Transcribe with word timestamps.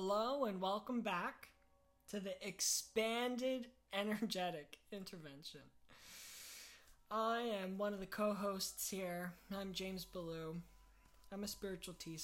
Hello 0.00 0.44
and 0.44 0.60
welcome 0.60 1.00
back 1.00 1.48
to 2.08 2.20
the 2.20 2.34
expanded 2.46 3.66
energetic 3.92 4.78
intervention. 4.92 5.62
I 7.10 7.40
am 7.60 7.78
one 7.78 7.92
of 7.92 7.98
the 7.98 8.06
co 8.06 8.32
hosts 8.32 8.90
here. 8.90 9.32
I'm 9.52 9.72
James 9.72 10.04
Ballou. 10.04 10.60
I'm 11.32 11.42
a 11.42 11.48
spiritual 11.48 11.94
te- 11.98 12.16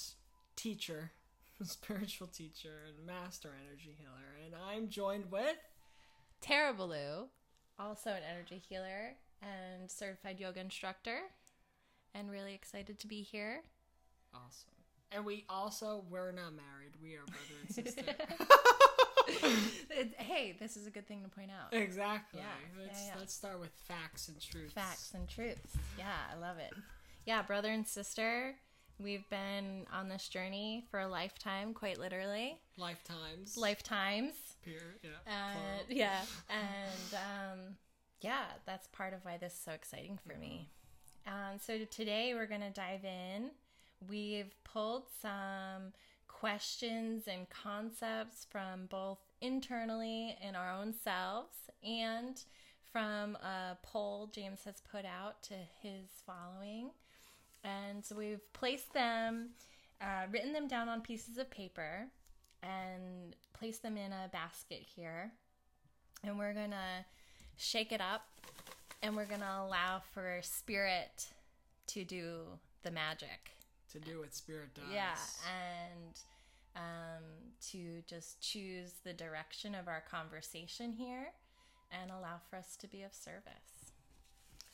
teacher, 0.55 1.11
spiritual 1.63 2.27
teacher, 2.27 2.83
and 2.87 3.05
master 3.05 3.51
energy 3.67 3.93
healer. 3.99 4.45
And 4.45 4.55
I'm 4.55 4.87
joined 4.87 5.29
with 5.29 5.57
Tara 6.39 6.73
Ballou, 6.73 7.27
also 7.77 8.11
an 8.11 8.23
energy 8.23 8.63
healer 8.69 9.17
and 9.41 9.91
certified 9.91 10.39
yoga 10.39 10.61
instructor, 10.61 11.23
and 12.13 12.31
really 12.31 12.53
excited 12.53 12.99
to 12.99 13.07
be 13.07 13.21
here. 13.21 13.63
Awesome. 14.33 14.74
And 15.15 15.25
we 15.25 15.45
also, 15.49 16.03
we're 16.09 16.31
not 16.33 16.51
married. 16.53 16.91
We 17.01 17.15
are 17.15 17.23
brother 17.25 17.59
and 17.65 17.75
sister. 17.75 18.03
Hey, 20.17 20.55
this 20.59 20.77
is 20.77 20.85
a 20.85 20.91
good 20.91 21.07
thing 21.07 21.23
to 21.23 21.29
point 21.29 21.49
out. 21.49 21.73
exactly. 21.73 22.41
Yeah, 22.41 22.79
Let's, 22.83 22.99
yeah, 23.01 23.07
yeah. 23.07 23.19
let's 23.19 23.33
start 23.33 23.59
with 23.59 23.71
facts 23.87 24.27
and 24.27 24.39
truths. 24.39 24.73
Facts 24.73 25.11
and 25.15 25.27
truths. 25.27 25.73
Yeah, 25.97 26.05
I 26.31 26.37
love 26.39 26.57
it. 26.59 26.73
Yeah, 27.25 27.41
brother 27.41 27.69
and 27.69 27.87
sister, 27.87 28.53
we've 28.99 29.27
been 29.29 29.87
on 29.91 30.09
this 30.09 30.27
journey 30.27 30.85
for 30.91 30.99
a 30.99 31.07
lifetime, 31.07 31.73
quite 31.73 31.97
literally. 31.97 32.59
Lifetimes. 32.77 33.57
Lifetimes. 33.57 34.33
Pure, 34.63 34.75
yeah. 35.01 35.09
And 35.25 35.97
yeah, 35.97 36.21
and 36.49 37.13
um, 37.15 37.59
yeah, 38.21 38.43
that's 38.65 38.87
part 38.89 39.13
of 39.13 39.23
why 39.25 39.37
this 39.37 39.53
is 39.53 39.59
so 39.59 39.71
exciting 39.71 40.19
for 40.27 40.37
me. 40.37 40.69
Um, 41.25 41.57
so 41.59 41.79
today 41.89 42.33
we're 42.35 42.47
gonna 42.47 42.69
dive 42.71 43.05
in. 43.05 43.49
We've 44.09 44.53
pulled 44.63 45.03
some 45.21 45.93
questions 46.27 47.23
and 47.27 47.49
concepts 47.49 48.45
from 48.49 48.87
both 48.87 49.19
internally 49.41 50.37
in 50.47 50.55
our 50.55 50.71
own 50.71 50.93
selves 50.93 51.55
and 51.83 52.41
from 52.91 53.35
a 53.35 53.77
poll 53.83 54.29
James 54.33 54.63
has 54.65 54.81
put 54.91 55.05
out 55.05 55.43
to 55.43 55.53
his 55.81 56.07
following. 56.25 56.91
And 57.63 58.05
so 58.05 58.15
we've 58.15 58.53
placed 58.53 58.93
them, 58.93 59.49
uh, 60.01 60.27
written 60.31 60.53
them 60.53 60.67
down 60.67 60.87
on 60.87 61.01
pieces 61.01 61.37
of 61.37 61.49
paper, 61.49 62.07
and 62.63 63.35
placed 63.53 63.81
them 63.81 63.97
in 63.97 64.11
a 64.11 64.29
basket 64.31 64.81
here. 64.95 65.31
And 66.23 66.37
we're 66.37 66.53
gonna 66.53 67.05
shake 67.57 67.91
it 67.91 68.01
up 68.01 68.27
and 69.01 69.15
we're 69.15 69.25
gonna 69.25 69.65
allow 69.65 70.01
for 70.13 70.39
spirit 70.41 71.27
to 71.87 72.03
do 72.03 72.43
the 72.83 72.91
magic. 72.91 73.54
To 73.95 73.99
do 73.99 74.19
what 74.19 74.33
spirit 74.33 74.73
does. 74.73 74.83
Yeah, 74.93 75.15
and 75.45 76.19
um, 76.75 77.23
to 77.71 78.01
just 78.07 78.41
choose 78.41 78.91
the 79.03 79.13
direction 79.13 79.73
of 79.75 79.87
our 79.87 80.03
conversation 80.09 80.93
here 80.93 81.31
and 81.91 82.11
allow 82.11 82.39
for 82.49 82.57
us 82.57 82.75
to 82.77 82.87
be 82.87 83.03
of 83.03 83.13
service. 83.13 83.91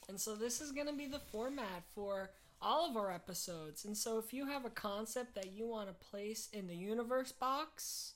And 0.10 0.20
so 0.20 0.36
this 0.36 0.62
is 0.62 0.72
going 0.72 0.88
to 0.88 0.94
be 0.94 1.08
the 1.08 1.20
format 1.20 1.84
for 1.94 2.32
all 2.62 2.90
of 2.90 2.98
our 2.98 3.12
episodes. 3.12 3.86
And 3.86 3.96
so 3.96 4.18
if 4.18 4.34
you 4.34 4.48
have 4.48 4.66
a 4.66 4.70
concept 4.70 5.36
that 5.36 5.52
you 5.54 5.68
want 5.68 5.88
to 5.88 6.10
place 6.10 6.50
in 6.52 6.68
the 6.68 6.76
universe 6.76 7.32
box, 7.32 8.14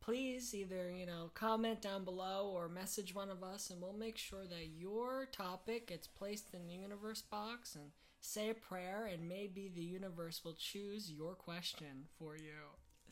please 0.00 0.54
either, 0.54 0.90
you 0.90 1.06
know, 1.06 1.30
comment 1.34 1.82
down 1.82 2.04
below 2.04 2.52
or 2.54 2.68
message 2.68 3.14
one 3.14 3.30
of 3.30 3.42
us 3.42 3.70
and 3.70 3.80
we'll 3.80 3.92
make 3.92 4.18
sure 4.18 4.44
that 4.46 4.68
your 4.78 5.26
topic 5.32 5.88
gets 5.88 6.06
placed 6.06 6.54
in 6.54 6.66
the 6.66 6.74
universe 6.74 7.22
box 7.22 7.74
and 7.74 7.90
say 8.26 8.50
a 8.50 8.54
prayer 8.54 9.08
and 9.12 9.28
maybe 9.28 9.70
the 9.74 9.82
universe 9.82 10.42
will 10.44 10.56
choose 10.58 11.10
your 11.10 11.34
question 11.34 12.06
for 12.18 12.36
you. 12.36 12.60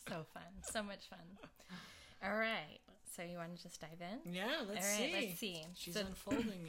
So 0.09 0.25
fun, 0.35 0.43
so 0.63 0.83
much 0.83 1.09
fun. 1.09 1.19
All 2.23 2.37
right, 2.37 2.79
so 3.15 3.23
you 3.23 3.39
want 3.39 3.57
to 3.57 3.63
just 3.63 3.81
dive 3.81 4.01
in? 4.01 4.33
Yeah, 4.35 4.47
let's 4.69 4.85
All 4.87 5.01
right, 5.01 5.11
see. 5.13 5.27
let's 5.27 5.39
see. 5.39 5.65
She's 5.75 5.95
So- 5.95 6.01
unfolding 6.01 6.69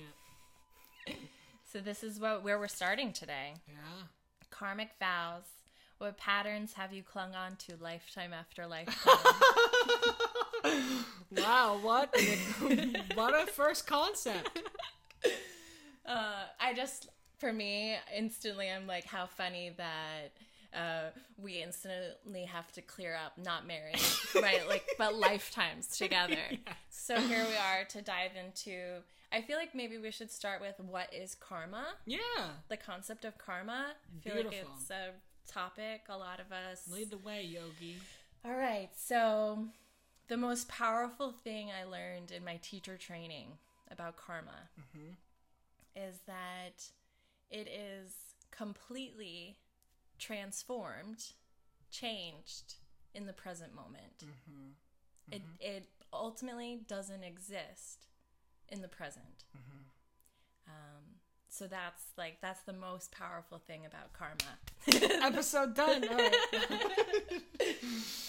it. 1.07 1.15
So 1.71 1.81
this 1.81 2.03
is 2.05 2.19
what 2.21 2.41
where 2.41 2.57
we're 2.57 2.69
starting 2.69 3.11
today. 3.11 3.55
Yeah. 3.67 3.73
Karmic 4.49 4.91
vows. 4.97 5.43
What 5.97 6.17
patterns 6.17 6.73
have 6.73 6.93
you 6.93 7.03
clung 7.03 7.35
on 7.35 7.57
to 7.67 7.75
lifetime 7.81 8.31
after 8.33 8.65
lifetime? 8.65 8.95
Wow, 11.35 11.79
what 11.81 12.15
what 13.15 13.33
a 13.33 13.45
first 13.51 13.85
concept. 13.87 14.57
uh, 16.05 16.43
I 16.61 16.73
just, 16.73 17.09
for 17.37 17.51
me, 17.53 17.95
instantly, 18.15 18.69
I'm 18.69 18.87
like, 18.87 19.05
how 19.05 19.25
funny 19.25 19.71
that 19.77 20.31
uh, 20.73 21.09
we 21.37 21.61
instantly 21.61 22.43
have 22.45 22.71
to 22.73 22.81
clear 22.81 23.15
up 23.15 23.37
not 23.37 23.65
married, 23.67 23.99
right? 24.35 24.67
Like, 24.67 24.85
but 24.97 25.15
lifetimes 25.15 25.87
together. 25.97 26.37
So 26.89 27.19
here 27.19 27.45
we 27.49 27.55
are 27.55 27.85
to 27.89 28.01
dive 28.01 28.31
into. 28.43 29.01
I 29.31 29.41
feel 29.41 29.57
like 29.57 29.75
maybe 29.75 29.97
we 29.97 30.11
should 30.11 30.31
start 30.31 30.61
with 30.61 30.75
what 30.79 31.13
is 31.13 31.35
karma, 31.35 31.85
Yeah. 32.05 32.19
the 32.69 32.77
concept 32.77 33.25
of 33.25 33.37
karma. 33.37 33.87
I 33.93 34.29
feel 34.29 34.37
like 34.37 34.53
it's 34.53 34.89
a 34.89 35.11
topic 35.51 36.01
a 36.09 36.17
lot 36.17 36.39
of 36.39 36.51
us 36.51 36.87
Lead 36.91 37.11
the 37.11 37.17
way, 37.17 37.43
Yogi. 37.43 37.97
All 38.45 38.55
right. 38.55 38.89
So, 38.95 39.65
the 40.27 40.37
most 40.37 40.67
powerful 40.67 41.33
thing 41.43 41.69
I 41.69 41.83
learned 41.83 42.31
in 42.31 42.43
my 42.45 42.57
teacher 42.63 42.97
training 42.97 43.47
about 43.91 44.15
karma 44.17 44.69
is 45.95 46.19
that 46.27 46.83
it 47.49 47.67
is 47.67 48.13
completely 48.51 49.57
transformed, 50.17 51.23
changed 51.91 52.75
in 53.13 53.25
the 53.25 53.33
present 53.33 53.75
moment. 53.75 54.23
Mm-hmm. 54.23 55.35
Mm-hmm. 55.35 55.35
It 55.35 55.41
it 55.59 55.87
ultimately 56.13 56.81
doesn't 56.87 57.23
exist 57.23 58.07
in 58.69 58.81
the 58.81 58.87
present. 58.87 59.43
Mm-hmm. 59.55 60.71
Um, 60.71 61.03
so 61.49 61.67
that's 61.67 62.03
like 62.17 62.41
that's 62.41 62.61
the 62.61 62.73
most 62.73 63.11
powerful 63.11 63.59
thing 63.59 63.85
about 63.85 64.13
karma. 64.13 65.23
Episode 65.25 65.75
done. 65.75 66.01
Right. 66.01 66.35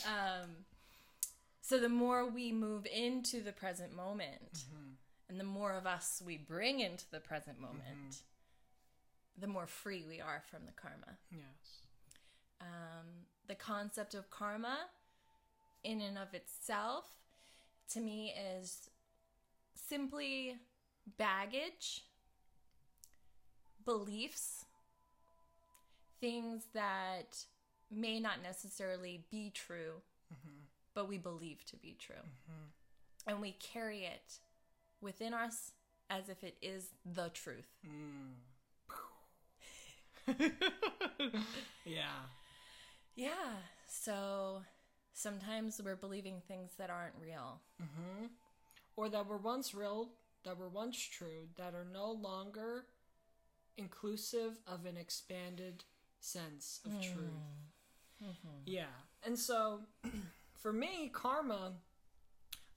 Um, 0.07 0.51
so 1.61 1.81
the 1.81 1.89
more 1.89 2.29
we 2.29 2.53
move 2.53 2.87
into 2.87 3.43
the 3.43 3.51
present 3.51 3.95
moment, 3.97 4.65
and 5.29 5.41
the 5.41 5.45
more 5.45 5.73
of 5.73 5.85
us 5.85 6.23
we 6.25 6.37
bring 6.37 6.79
into 6.79 7.05
the 7.11 7.19
present 7.19 7.61
moment, 7.61 8.23
the 9.39 9.47
more 9.47 9.67
free 9.67 10.05
we 10.09 10.21
are 10.21 10.43
from 10.51 10.61
the 10.67 10.73
karma. 10.73 11.19
yes. 11.31 11.83
Um, 12.61 13.07
the 13.49 13.55
concept 13.55 14.15
of 14.15 14.31
karma, 14.31 14.79
in 15.85 16.01
and 16.01 16.19
of 16.19 16.35
itself, 16.35 17.05
to 17.93 18.01
me 18.01 18.33
is 18.59 18.91
simply 19.75 20.57
baggage, 21.19 22.03
beliefs, 23.85 24.65
things 26.21 26.65
that 26.75 27.45
may 27.91 28.19
not 28.19 28.43
necessarily 28.43 29.25
be 29.31 29.51
true, 29.51 30.01
mm-hmm. 30.33 30.59
but 30.95 31.09
we 31.09 31.19
believe 31.19 31.65
to 31.67 31.77
be 31.77 31.97
true. 31.99 32.17
Mm-hmm. 32.17 33.31
And 33.31 33.41
we 33.41 33.53
carry 33.53 34.05
it 34.05 34.39
within 35.01 35.35
us 35.35 35.73
as 36.11 36.29
if 36.29 36.43
it 36.43 36.57
is 36.63 36.91
the 37.05 37.29
truth. 37.31 37.69
Mm. 37.87 38.35
yeah. 41.85 42.25
Yeah. 43.15 43.31
So 43.89 44.63
sometimes 45.13 45.81
we're 45.85 45.97
believing 45.97 46.43
things 46.47 46.73
that 46.79 46.91
aren't 46.91 47.15
real. 47.21 47.61
Mm-hmm. 47.83 48.27
Or 48.97 49.09
that 49.09 49.27
were 49.27 49.39
once 49.39 49.75
real, 49.75 50.11
that 50.45 50.59
were 50.59 50.69
once 50.69 50.99
true, 50.99 51.49
that 51.57 51.75
are 51.75 51.87
no 51.91 52.11
longer 52.11 52.87
inclusive 53.77 54.59
of 54.67 54.87
an 54.87 54.97
expanded 54.97 55.85
sense 56.21 56.81
of 56.85 56.93
hmm. 56.93 57.01
truth. 57.01 58.23
Mm-hmm. 58.23 58.63
Yeah. 58.65 58.85
And 59.25 59.39
so 59.39 59.81
for 60.55 60.73
me, 60.73 61.11
karma, 61.13 61.75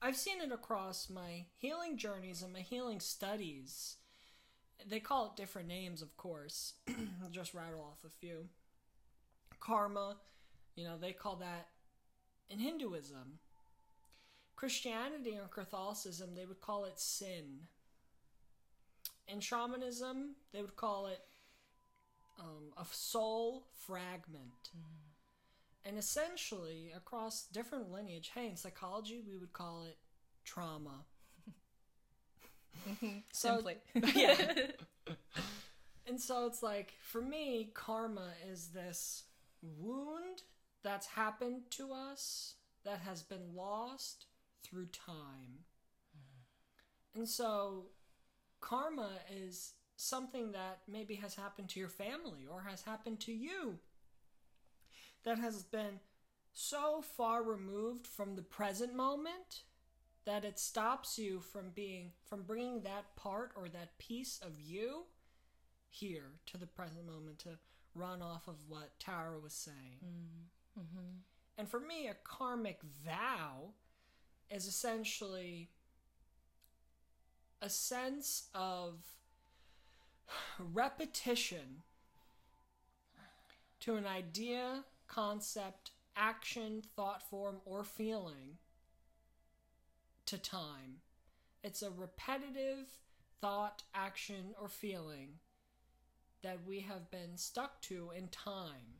I've 0.01 0.17
seen 0.17 0.41
it 0.41 0.51
across 0.51 1.09
my 1.09 1.45
healing 1.57 1.97
journeys 1.97 2.41
and 2.41 2.53
my 2.53 2.59
healing 2.59 2.99
studies. 2.99 3.97
They 4.87 4.99
call 4.99 5.27
it 5.27 5.35
different 5.35 5.67
names, 5.67 6.01
of 6.01 6.15
course. 6.17 6.73
I'll 6.87 7.29
just 7.31 7.53
rattle 7.53 7.81
off 7.81 8.03
a 8.05 8.09
few. 8.09 8.45
Karma, 9.59 10.17
you 10.75 10.85
know, 10.85 10.97
they 10.99 11.11
call 11.11 11.35
that 11.37 11.67
in 12.49 12.59
Hinduism. 12.59 13.39
Christianity 14.55 15.37
or 15.37 15.47
Catholicism, 15.47 16.31
they 16.35 16.45
would 16.45 16.61
call 16.61 16.85
it 16.85 16.99
sin. 16.99 17.67
In 19.27 19.39
shamanism, 19.39 20.35
they 20.51 20.61
would 20.61 20.75
call 20.75 21.07
it 21.07 21.21
um, 22.39 22.73
a 22.77 22.85
soul 22.91 23.67
fragment. 23.85 24.71
And 25.85 25.97
essentially, 25.97 26.91
across 26.95 27.45
different 27.47 27.91
lineage, 27.91 28.31
hey, 28.33 28.47
in 28.47 28.55
psychology, 28.55 29.21
we 29.25 29.37
would 29.37 29.53
call 29.53 29.83
it 29.83 29.97
trauma. 30.43 31.05
Mm-hmm. 32.87 33.17
So- 33.31 33.55
Simply. 33.55 33.77
yeah. 34.15 34.35
And 36.07 36.19
so 36.19 36.47
it's 36.47 36.63
like, 36.63 36.93
for 37.03 37.21
me, 37.21 37.69
karma 37.75 38.31
is 38.51 38.69
this 38.69 39.25
wound 39.61 40.41
that's 40.83 41.05
happened 41.05 41.69
to 41.71 41.93
us 41.93 42.55
that 42.83 43.01
has 43.01 43.21
been 43.21 43.53
lost 43.55 44.25
through 44.63 44.87
time. 44.87 45.65
Mm-hmm. 46.17 47.19
And 47.19 47.29
so, 47.29 47.85
karma 48.59 49.19
is 49.31 49.73
something 49.97 50.51
that 50.53 50.79
maybe 50.87 51.13
has 51.15 51.35
happened 51.35 51.69
to 51.69 51.79
your 51.79 51.89
family 51.89 52.47
or 52.49 52.61
has 52.67 52.81
happened 52.81 53.19
to 53.19 53.31
you 53.31 53.77
that 55.25 55.37
has 55.37 55.61
been 55.61 55.99
so 56.53 57.03
far 57.03 57.43
removed 57.43 58.07
from 58.07 58.35
the 58.35 58.41
present 58.41 58.95
moment 58.95 59.61
that 60.25 60.45
it 60.45 60.59
stops 60.59 61.17
you 61.17 61.39
from 61.39 61.71
being 61.73 62.11
from 62.25 62.43
bringing 62.43 62.81
that 62.81 63.15
part 63.15 63.51
or 63.55 63.67
that 63.69 63.97
piece 63.97 64.39
of 64.41 64.59
you 64.59 65.03
here 65.89 66.33
to 66.45 66.57
the 66.57 66.67
present 66.67 67.05
moment 67.05 67.39
to 67.39 67.49
run 67.95 68.21
off 68.21 68.47
of 68.47 68.55
what 68.67 68.99
Tara 68.99 69.39
was 69.39 69.53
saying. 69.53 69.99
Mm-hmm. 70.77 71.17
And 71.57 71.67
for 71.67 71.79
me, 71.79 72.07
a 72.07 72.15
karmic 72.23 72.79
vow 73.05 73.73
is 74.49 74.65
essentially 74.65 75.69
a 77.61 77.69
sense 77.69 78.47
of 78.53 78.99
repetition 80.57 81.83
to 83.81 83.95
an 83.95 84.05
idea, 84.05 84.83
concept, 85.07 85.91
action, 86.15 86.83
thought 86.95 87.27
form, 87.29 87.57
or 87.65 87.83
feeling 87.83 88.57
to 90.29 90.37
time. 90.37 91.01
It's 91.63 91.81
a 91.81 91.89
repetitive 91.91 92.87
thought, 93.41 93.83
action, 93.93 94.53
or 94.61 94.67
feeling 94.69 95.39
that 96.43 96.59
we 96.65 96.81
have 96.81 97.09
been 97.11 97.35
stuck 97.35 97.81
to 97.81 98.11
in 98.15 98.27
time. 98.29 98.99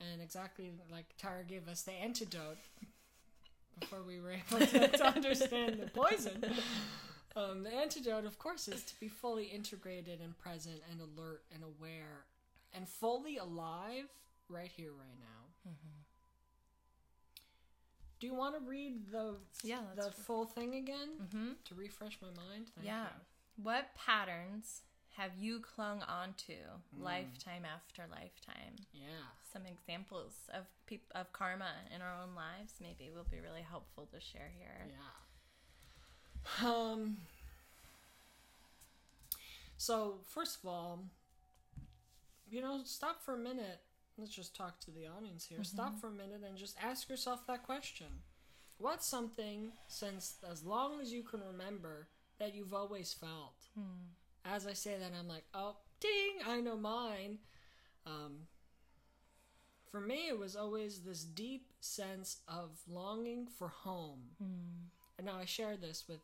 And 0.00 0.22
exactly 0.22 0.72
like 0.90 1.06
Tara 1.18 1.44
gave 1.44 1.68
us 1.68 1.82
the 1.82 1.92
antidote 1.92 2.58
before 3.80 4.02
we 4.02 4.20
were 4.20 4.32
able 4.32 4.66
to, 4.66 4.88
to 4.88 5.06
understand 5.06 5.80
the 5.80 5.90
poison. 5.90 6.44
Um, 7.36 7.62
the 7.62 7.70
antidote, 7.72 8.24
of 8.24 8.38
course, 8.38 8.66
is 8.66 8.82
to 8.84 8.98
be 8.98 9.08
fully 9.08 9.44
integrated 9.44 10.20
and 10.20 10.36
present 10.38 10.80
and 10.90 11.00
alert 11.00 11.42
and 11.54 11.62
aware 11.62 12.24
and 12.74 12.88
fully 12.88 13.36
alive 13.36 14.06
right 14.48 14.70
here, 14.74 14.90
right 14.90 15.18
now. 15.20 15.70
Do 18.20 18.26
you 18.26 18.34
want 18.34 18.54
to 18.54 18.60
read 18.68 19.10
the 19.10 19.36
Yeah, 19.64 19.80
the 19.96 20.10
full 20.10 20.44
thing 20.44 20.74
again 20.74 21.08
Mm-hmm. 21.22 21.48
to 21.64 21.74
refresh 21.74 22.18
my 22.20 22.28
mind? 22.28 22.66
Thank 22.74 22.86
Yeah. 22.86 23.04
you. 23.04 23.64
What 23.64 23.94
patterns 23.94 24.82
have 25.16 25.32
you 25.38 25.60
clung 25.60 26.02
on 26.02 26.08
onto 26.28 26.54
lifetime 26.98 27.64
after 27.64 28.04
lifetime? 28.10 28.76
Yeah. 28.92 29.02
Some 29.52 29.66
examples 29.66 30.34
of 30.52 30.66
peop- 30.86 31.10
of 31.14 31.32
karma 31.32 31.72
in 31.94 32.00
our 32.02 32.14
own 32.22 32.34
lives 32.34 32.74
maybe 32.80 33.10
will 33.10 33.26
be 33.30 33.40
really 33.40 33.62
helpful 33.62 34.06
to 34.12 34.20
share 34.20 34.50
here. 34.56 34.86
Yeah. 36.62 36.68
Um. 36.68 37.18
So 39.76 40.18
first 40.28 40.58
of 40.62 40.68
all, 40.68 41.04
you 42.50 42.60
know, 42.60 42.82
stop 42.84 43.22
for 43.24 43.34
a 43.34 43.38
minute. 43.38 43.80
Let's 44.20 44.34
just 44.34 44.54
talk 44.54 44.78
to 44.80 44.90
the 44.90 45.06
audience 45.06 45.46
here. 45.46 45.58
Mm-hmm. 45.58 45.76
Stop 45.76 46.00
for 46.00 46.08
a 46.08 46.12
minute 46.12 46.42
and 46.46 46.56
just 46.58 46.76
ask 46.82 47.08
yourself 47.08 47.46
that 47.46 47.62
question. 47.62 48.06
What's 48.76 49.06
something 49.06 49.72
since 49.88 50.34
as 50.50 50.62
long 50.62 51.00
as 51.00 51.12
you 51.12 51.22
can 51.22 51.40
remember 51.40 52.08
that 52.38 52.54
you've 52.54 52.74
always 52.74 53.14
felt? 53.14 53.54
Hmm. 53.74 54.10
As 54.44 54.66
I 54.66 54.74
say 54.74 54.96
that, 54.98 55.12
I'm 55.18 55.28
like, 55.28 55.44
oh, 55.54 55.76
ding! 56.00 56.38
I 56.46 56.60
know 56.60 56.76
mine. 56.76 57.38
Um, 58.06 58.46
for 59.90 60.00
me, 60.00 60.28
it 60.28 60.38
was 60.38 60.56
always 60.56 61.00
this 61.00 61.24
deep 61.24 61.66
sense 61.80 62.38
of 62.46 62.70
longing 62.88 63.48
for 63.58 63.68
home. 63.68 64.20
Hmm. 64.38 64.88
And 65.18 65.26
now 65.26 65.36
I 65.36 65.44
share 65.46 65.76
this 65.76 66.04
with 66.08 66.20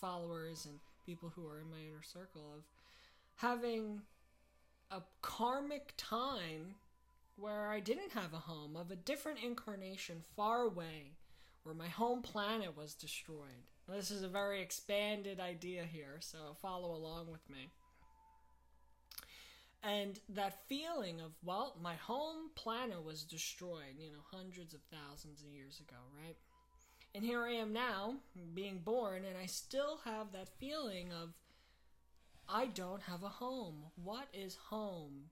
followers 0.00 0.66
and 0.66 0.78
people 1.04 1.32
who 1.34 1.46
are 1.46 1.60
in 1.60 1.70
my 1.70 1.78
inner 1.78 2.02
circle 2.02 2.52
of 2.56 2.64
having 3.36 4.02
a 4.90 5.02
karmic 5.22 5.94
time 5.96 6.74
where 7.38 7.68
I 7.68 7.80
didn't 7.80 8.12
have 8.12 8.32
a 8.32 8.38
home, 8.38 8.76
of 8.76 8.90
a 8.90 8.96
different 8.96 9.38
incarnation 9.42 10.22
far 10.36 10.62
away, 10.62 11.12
where 11.62 11.74
my 11.74 11.88
home 11.88 12.22
planet 12.22 12.76
was 12.76 12.94
destroyed. 12.94 13.64
Now, 13.88 13.94
this 13.94 14.10
is 14.10 14.22
a 14.22 14.28
very 14.28 14.60
expanded 14.60 15.40
idea 15.40 15.84
here, 15.84 16.18
so 16.20 16.56
follow 16.60 16.94
along 16.94 17.30
with 17.30 17.48
me. 17.48 17.70
And 19.82 20.18
that 20.30 20.66
feeling 20.68 21.20
of, 21.20 21.32
well, 21.44 21.76
my 21.80 21.94
home 21.94 22.50
planet 22.56 23.04
was 23.04 23.22
destroyed, 23.22 23.96
you 23.98 24.10
know, 24.10 24.18
hundreds 24.32 24.74
of 24.74 24.80
thousands 24.90 25.40
of 25.40 25.54
years 25.54 25.80
ago, 25.80 25.96
right? 26.24 26.36
And 27.14 27.24
here 27.24 27.42
I 27.42 27.52
am 27.52 27.72
now, 27.72 28.16
being 28.54 28.80
born, 28.84 29.24
and 29.24 29.36
I 29.40 29.46
still 29.46 30.00
have 30.04 30.32
that 30.32 30.48
feeling 30.58 31.12
of, 31.12 31.34
I 32.48 32.66
don't 32.66 33.02
have 33.02 33.22
a 33.22 33.28
home. 33.28 33.84
What 34.02 34.26
is 34.32 34.56
home? 34.68 35.30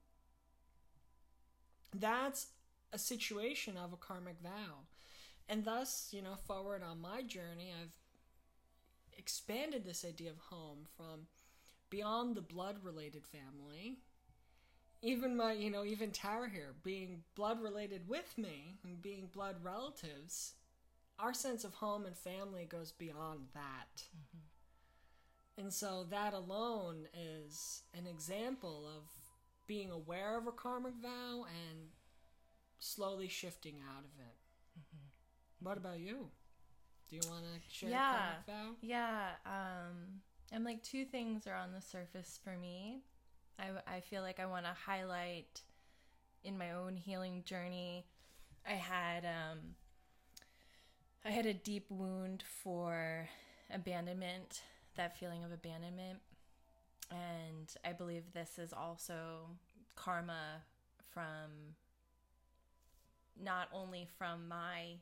That's 1.93 2.47
a 2.93 2.97
situation 2.97 3.77
of 3.77 3.93
a 3.93 3.97
karmic 3.97 4.39
vow. 4.41 4.85
And 5.49 5.63
thus, 5.63 6.09
you 6.11 6.21
know, 6.21 6.35
forward 6.35 6.83
on 6.83 7.01
my 7.01 7.21
journey, 7.21 7.73
I've 7.79 7.93
expanded 9.17 9.85
this 9.85 10.05
idea 10.05 10.29
of 10.29 10.37
home 10.37 10.85
from 10.95 11.27
beyond 11.89 12.35
the 12.35 12.41
blood 12.41 12.77
related 12.83 13.25
family. 13.25 13.99
Even 15.01 15.37
my, 15.37 15.53
you 15.53 15.69
know, 15.69 15.85
even 15.85 16.11
Tara 16.11 16.49
here, 16.49 16.73
being 16.83 17.23
blood 17.35 17.61
related 17.61 18.07
with 18.07 18.37
me 18.37 18.79
and 18.83 19.01
being 19.01 19.29
blood 19.31 19.57
relatives, 19.63 20.53
our 21.19 21.33
sense 21.33 21.63
of 21.63 21.75
home 21.75 22.05
and 22.05 22.17
family 22.17 22.65
goes 22.65 22.91
beyond 22.91 23.47
that. 23.53 24.03
Mm-hmm. 24.15 25.63
And 25.63 25.73
so 25.73 26.05
that 26.09 26.33
alone 26.33 27.07
is 27.13 27.83
an 27.97 28.05
example 28.05 28.87
of 28.87 29.03
being 29.67 29.91
aware 29.91 30.37
of 30.37 30.47
a 30.47 30.51
karmic 30.51 30.93
vow 31.01 31.45
and 31.47 31.89
slowly 32.79 33.27
shifting 33.27 33.75
out 33.95 34.03
of 34.03 34.11
it. 34.19 34.35
What 35.59 35.77
about 35.77 35.99
you? 35.99 36.29
Do 37.09 37.15
you 37.15 37.21
want 37.29 37.43
to 37.45 37.59
share 37.75 37.89
Yeah. 37.89 38.11
karmic 38.11 38.45
vow? 38.45 38.75
Yeah, 38.81 39.29
um, 39.45 40.21
and 40.51 40.63
like 40.63 40.83
two 40.83 41.05
things 41.05 41.47
are 41.47 41.55
on 41.55 41.71
the 41.73 41.81
surface 41.81 42.39
for 42.43 42.55
me. 42.57 43.03
I, 43.59 43.69
I 43.95 43.99
feel 44.01 44.21
like 44.21 44.39
I 44.39 44.45
want 44.45 44.65
to 44.65 44.71
highlight 44.85 45.61
in 46.43 46.57
my 46.57 46.71
own 46.71 46.95
healing 46.95 47.43
journey. 47.43 48.05
I 48.65 48.73
had 48.73 49.25
um, 49.25 49.75
I 51.25 51.31
had 51.31 51.45
a 51.45 51.53
deep 51.53 51.87
wound 51.89 52.43
for 52.63 53.27
abandonment, 53.73 54.61
that 54.95 55.17
feeling 55.17 55.43
of 55.43 55.51
abandonment, 55.51 56.19
and 57.11 57.73
I 57.85 57.93
believe 57.93 58.23
this 58.33 58.57
is 58.59 58.73
also 58.73 59.49
karma 59.95 60.61
from 61.13 61.75
not 63.41 63.69
only 63.73 64.07
from 64.17 64.47
my 64.47 64.95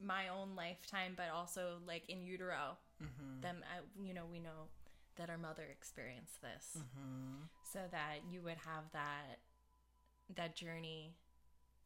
my 0.00 0.28
own 0.28 0.54
lifetime, 0.56 1.14
but 1.16 1.26
also 1.34 1.78
like 1.86 2.08
in 2.08 2.22
utero. 2.22 2.76
Mm-hmm. 3.02 3.40
Them, 3.40 3.56
I, 3.64 3.80
you 4.06 4.14
know, 4.14 4.24
we 4.30 4.38
know 4.38 4.68
that 5.16 5.28
our 5.30 5.38
mother 5.38 5.64
experienced 5.70 6.40
this, 6.42 6.76
Mm-hmm. 6.78 7.42
so 7.72 7.80
that 7.90 8.18
you 8.30 8.40
would 8.42 8.58
have 8.64 8.84
that 8.92 9.38
that 10.36 10.54
journey 10.54 11.14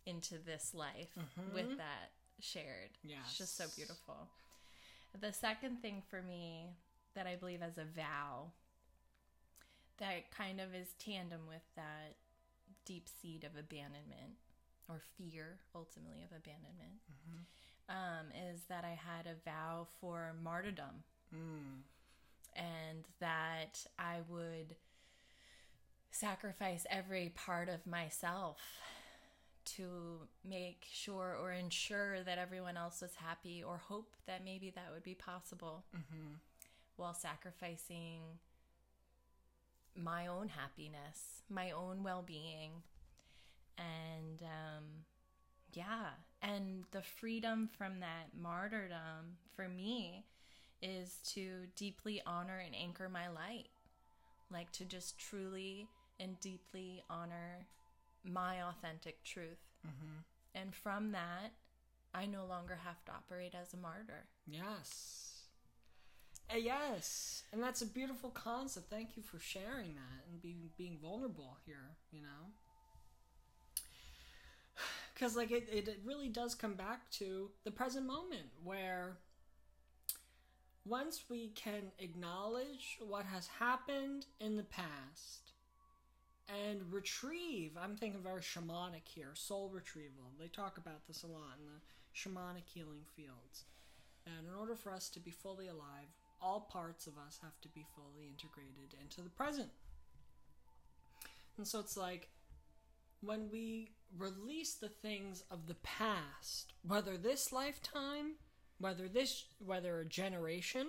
into 0.05 0.35
this 0.45 0.75
life 0.75 1.15
with 1.55 1.77
that 1.79 2.11
shared. 2.41 2.91
It's 3.25 3.39
just 3.39 3.57
so 3.57 3.65
beautiful. 3.77 4.29
The 5.21 5.33
second 5.33 5.81
thing 5.81 6.03
for 6.11 6.21
me 6.23 6.71
that 7.15 7.27
I 7.27 7.37
believe 7.37 7.63
as 7.63 7.79
a 7.79 7.85
vow 7.85 8.51
that 10.03 10.31
kind 10.37 10.61
of 10.61 10.75
is 10.75 10.89
tandem 10.99 11.41
with 11.49 11.63
that 11.77 12.17
deep 12.85 13.07
seed 13.09 13.45
of 13.45 13.53
abandonment 13.59 14.35
or 14.89 15.01
fear 15.17 15.59
ultimately 15.75 16.23
of 16.25 16.37
abandonment 16.37 17.01
um, 17.89 18.27
is 18.53 18.63
that 18.69 18.85
I 18.85 18.99
had 18.99 19.27
a 19.27 19.39
vow 19.49 19.87
for 20.01 20.33
martyrdom 20.43 21.05
Mm. 21.35 21.81
and 22.55 23.05
that 23.21 23.87
I 23.99 24.19
would 24.29 24.77
sacrifice 26.11 26.85
every 26.91 27.31
part 27.35 27.69
of 27.71 27.87
myself 27.87 28.59
to 29.65 30.29
make 30.47 30.85
sure 30.93 31.37
or 31.41 31.53
ensure 31.53 32.23
that 32.25 32.37
everyone 32.37 32.77
else 32.77 33.01
was 33.01 33.15
happy 33.15 33.63
or 33.63 33.79
hope 33.79 34.15
that 34.27 34.45
maybe 34.45 34.71
that 34.71 34.91
would 34.93 35.05
be 35.05 35.15
possible 35.15 35.85
Mm-hmm. 35.97 36.35
while 36.97 37.15
sacrificing 37.15 38.21
my 39.97 40.27
own 40.27 40.49
happiness, 40.49 41.43
my 41.49 41.71
own 41.71 42.03
well 42.03 42.23
being. 42.27 42.83
And 43.79 44.43
um, 44.43 44.85
yeah, 45.73 46.11
and 46.41 46.85
the 46.91 47.03
freedom 47.03 47.69
from 47.77 48.01
that 48.01 48.29
martyrdom 48.39 49.39
for 49.55 49.69
me 49.69 50.25
is 50.83 51.21
to 51.33 51.67
deeply 51.77 52.21
honor 52.27 52.59
and 52.65 52.75
anchor 52.75 53.09
my 53.09 53.29
light. 53.29 53.69
Like 54.51 54.71
to 54.73 54.85
just 54.85 55.19
truly 55.19 55.87
and 56.21 56.39
deeply 56.41 57.03
honor 57.09 57.67
my 58.25 58.63
authentic 58.63 59.23
truth. 59.25 59.63
Mm-hmm. 59.87 60.19
And 60.55 60.75
from 60.75 61.13
that, 61.13 61.53
I 62.15 62.27
no 62.27 62.45
longer 62.45 62.79
have 62.85 63.03
to 63.07 63.13
operate 63.13 63.55
as 63.55 63.73
a 63.73 63.79
martyr. 63.79 64.27
Yes. 64.47 65.32
Uh, 66.53 66.59
yes. 66.59 67.45
And 67.53 67.63
that's 67.63 67.83
a 67.83 67.87
beautiful 67.87 68.31
concept. 68.31 68.91
Thank 68.91 69.17
you 69.17 69.23
for 69.23 69.39
sharing 69.39 69.95
that 69.95 70.25
and 70.31 70.43
being 70.43 70.71
being 70.77 70.99
vulnerable 71.01 71.57
here, 71.65 71.97
you 72.11 72.23
know? 72.23 72.53
Because, 75.15 75.37
like, 75.37 75.51
it, 75.53 75.69
it 75.71 76.01
really 76.05 76.29
does 76.29 76.55
come 76.55 76.75
back 76.75 77.09
to 77.13 77.51
the 77.65 77.71
present 77.71 78.07
moment 78.07 78.49
where 78.65 79.19
once 80.85 81.25
we 81.29 81.49
can 81.51 81.93
acknowledge 82.01 82.99
what 83.07 83.25
has 83.27 83.47
happened 83.47 84.27
in 84.41 84.57
the 84.57 84.65
past 84.65 85.53
and 86.49 86.81
retrieve, 86.91 87.77
I'm 87.81 87.95
thinking 87.97 88.21
very 88.21 88.41
shamanic 88.41 89.05
here, 89.05 89.31
soul 89.35 89.71
retrieval. 89.73 90.33
They 90.41 90.49
talk 90.49 90.77
about 90.77 91.07
this 91.07 91.23
a 91.23 91.29
lot 91.29 91.59
in 91.61 91.67
the 91.67 91.81
shamanic 92.17 92.67
healing 92.67 93.05
fields. 93.15 93.65
And 94.27 94.49
in 94.49 94.55
order 94.59 94.75
for 94.75 94.93
us 94.93 95.09
to 95.11 95.21
be 95.21 95.31
fully 95.31 95.69
alive, 95.69 96.09
all 96.43 96.61
parts 96.61 97.07
of 97.07 97.15
us 97.27 97.39
have 97.43 97.61
to 97.61 97.69
be 97.69 97.87
fully 97.95 98.27
integrated 98.29 98.95
into 99.01 99.23
the 99.23 99.31
present. 99.31 99.69
And 101.57 101.67
so 101.67 101.79
it's 101.81 101.97
like 101.97 102.29
when 103.21 103.49
we 103.51 103.93
release 104.19 104.75
the 104.75 104.89
things 104.89 105.45
of 105.51 105.67
the 105.67 105.77
past, 105.77 106.75
whether 106.87 107.17
this 107.17 107.53
lifetime, 107.53 108.35
whether 108.79 109.09
this 109.09 109.45
whether 109.65 110.01
a 110.01 110.05
generation, 110.05 110.89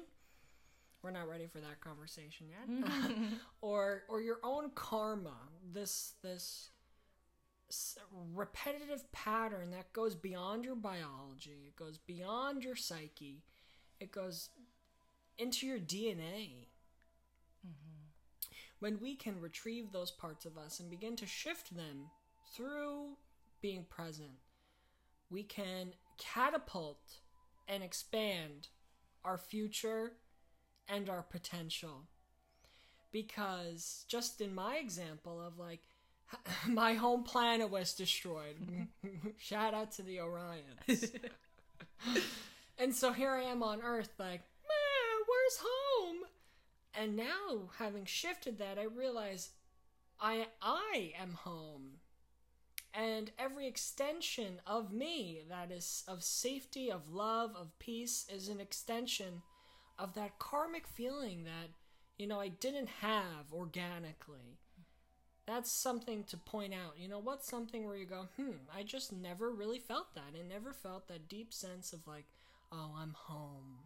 we're 1.02 1.12
not 1.12 1.30
ready 1.30 1.48
for 1.48 1.60
that 1.60 1.82
conversation 1.82 2.48
yet. 2.50 2.86
or 3.62 4.04
or 4.10 4.22
your 4.22 4.40
own 4.44 4.72
karma, 4.74 5.38
this 5.72 6.14
this 6.24 6.70
repetitive 8.36 9.12
pattern 9.12 9.72
that 9.72 9.92
goes 9.94 10.16
beyond 10.16 10.66
your 10.66 10.76
biology, 10.76 11.66
it 11.68 11.76
goes 11.76 11.98
beyond 11.98 12.64
your 12.64 12.76
psyche, 12.76 13.44
it 14.00 14.12
goes 14.12 14.50
into 15.38 15.66
your 15.66 15.80
DNA. 15.80 16.68
Mm-hmm. 17.66 18.08
When 18.80 19.00
we 19.00 19.16
can 19.16 19.40
retrieve 19.40 19.92
those 19.92 20.12
parts 20.12 20.46
of 20.46 20.58
us 20.58 20.80
and 20.80 20.90
begin 20.90 21.16
to 21.18 21.26
shift 21.26 21.76
them 21.76 22.10
through 22.56 23.18
being 23.62 23.86
present, 23.90 24.40
we 25.30 25.44
can 25.44 25.94
catapult 26.18 27.20
and 27.68 27.84
expand 27.84 28.68
our 29.24 29.38
future 29.38 30.14
and 30.88 31.10
our 31.10 31.24
potential. 31.24 32.08
Because 33.12 34.06
just 34.08 34.42
in 34.42 34.54
my 34.54 34.78
example 34.78 35.42
of 35.42 35.58
like, 35.58 35.82
my 36.68 36.94
home 36.94 37.24
planet 37.24 37.70
was 37.70 37.94
destroyed. 37.94 38.56
Shout 39.38 39.74
out 39.74 39.92
to 39.94 40.02
the 40.02 40.18
Orions. 40.18 41.12
and 42.78 42.94
so 42.94 43.14
here 43.14 43.32
I 43.32 43.44
am 43.44 43.64
on 43.64 43.82
Earth, 43.82 44.12
like, 44.18 44.42
"Ma, 45.62 45.70
home? 45.70 46.18
And 46.96 47.16
now, 47.16 47.70
having 47.80 48.06
shifted 48.06 48.58
that, 48.60 48.78
I 48.78 48.84
realize 48.84 49.50
I 50.20 50.48
I 50.62 51.14
am 51.20 51.34
home. 51.34 52.00
And 52.94 53.32
every 53.40 53.68
extension 53.68 54.62
of 54.68 54.94
me 54.94 55.42
that 55.50 55.72
is 55.72 56.04
of 56.08 56.24
safety, 56.24 56.92
of 56.92 57.10
love, 57.12 57.56
of 57.56 57.78
peace 57.80 58.28
is 58.32 58.50
an 58.50 58.60
extension 58.60 59.42
of 59.98 60.14
that 60.14 60.38
karmic 60.38 60.88
feeling 60.88 61.44
that, 61.46 61.70
you 62.18 62.28
know, 62.28 62.40
I 62.40 62.50
didn't 62.50 62.90
have 63.02 63.52
organically. 63.52 64.60
That's 65.48 65.72
something 65.72 66.24
to 66.26 66.38
point 66.38 66.74
out. 66.74 66.94
You 66.98 67.08
know, 67.08 67.20
what's 67.20 67.48
something 67.48 67.86
where 67.86 67.98
you 67.98 68.06
go, 68.06 68.28
hmm, 68.38 68.58
I 68.74 68.84
just 68.84 69.12
never 69.12 69.52
really 69.52 69.80
felt 69.80 70.14
that. 70.14 70.36
I 70.40 70.48
never 70.48 70.72
felt 70.72 71.08
that 71.08 71.28
deep 71.28 71.52
sense 71.52 71.94
of 71.94 72.06
like, 72.08 72.26
oh, 72.72 72.92
I'm 72.98 73.16
home. 73.18 73.80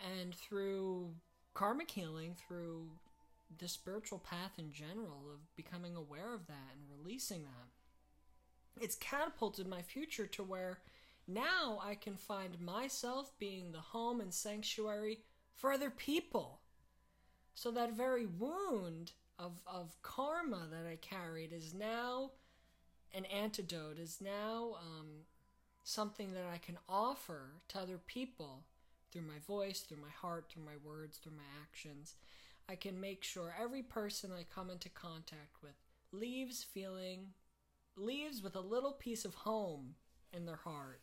And 0.00 0.34
through 0.34 1.14
karmic 1.54 1.90
healing, 1.90 2.36
through 2.46 2.88
the 3.58 3.68
spiritual 3.68 4.18
path 4.18 4.52
in 4.58 4.72
general, 4.72 5.24
of 5.32 5.56
becoming 5.56 5.96
aware 5.96 6.34
of 6.34 6.46
that 6.46 6.74
and 6.74 6.98
releasing 6.98 7.42
that, 7.42 8.82
it's 8.82 8.94
catapulted 8.96 9.66
my 9.66 9.82
future 9.82 10.26
to 10.26 10.42
where 10.42 10.78
now 11.26 11.80
I 11.84 11.94
can 11.94 12.16
find 12.16 12.60
myself 12.60 13.32
being 13.38 13.72
the 13.72 13.80
home 13.80 14.20
and 14.20 14.32
sanctuary 14.32 15.18
for 15.54 15.72
other 15.72 15.90
people. 15.90 16.60
So 17.54 17.70
that 17.72 17.92
very 17.92 18.24
wound 18.24 19.12
of, 19.38 19.60
of 19.66 20.00
karma 20.02 20.68
that 20.70 20.86
I 20.86 20.96
carried 20.96 21.52
is 21.52 21.74
now 21.74 22.30
an 23.12 23.24
antidote, 23.26 23.98
is 23.98 24.20
now 24.20 24.76
um, 24.80 25.24
something 25.82 26.32
that 26.34 26.44
I 26.52 26.58
can 26.58 26.78
offer 26.88 27.54
to 27.68 27.78
other 27.78 27.98
people 27.98 28.64
through 29.10 29.22
my 29.22 29.38
voice, 29.46 29.80
through 29.80 29.98
my 29.98 30.10
heart, 30.20 30.46
through 30.50 30.64
my 30.64 30.76
words, 30.84 31.18
through 31.18 31.36
my 31.36 31.62
actions. 31.62 32.16
I 32.68 32.76
can 32.76 33.00
make 33.00 33.24
sure 33.24 33.54
every 33.60 33.82
person 33.82 34.30
I 34.32 34.44
come 34.54 34.70
into 34.70 34.88
contact 34.90 35.62
with 35.62 35.72
leaves 36.12 36.64
feeling, 36.64 37.28
leaves 37.96 38.42
with 38.42 38.56
a 38.56 38.60
little 38.60 38.92
piece 38.92 39.24
of 39.24 39.34
home 39.34 39.94
in 40.32 40.44
their 40.44 40.56
heart. 40.56 41.00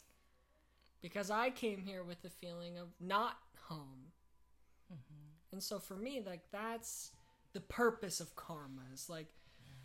Because 1.01 1.29
I 1.29 1.50
came 1.50 1.81
here 1.81 2.03
with 2.03 2.21
the 2.21 2.29
feeling 2.29 2.77
of 2.77 2.89
not 3.00 3.38
home. 3.67 4.12
Mm-hmm. 4.91 5.53
And 5.53 5.63
so 5.63 5.79
for 5.79 5.95
me, 5.95 6.21
like, 6.25 6.43
that's 6.51 7.12
the 7.53 7.62
purpose 7.62 8.19
of 8.19 8.35
karma. 8.35 8.81
Is 8.93 9.09
like, 9.09 9.27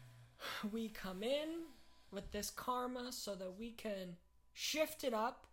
we 0.72 0.88
come 0.88 1.22
in 1.22 1.64
with 2.10 2.30
this 2.32 2.50
karma 2.50 3.12
so 3.12 3.34
that 3.34 3.58
we 3.58 3.70
can 3.70 4.16
shift 4.52 5.04
it 5.04 5.14
up 5.14 5.46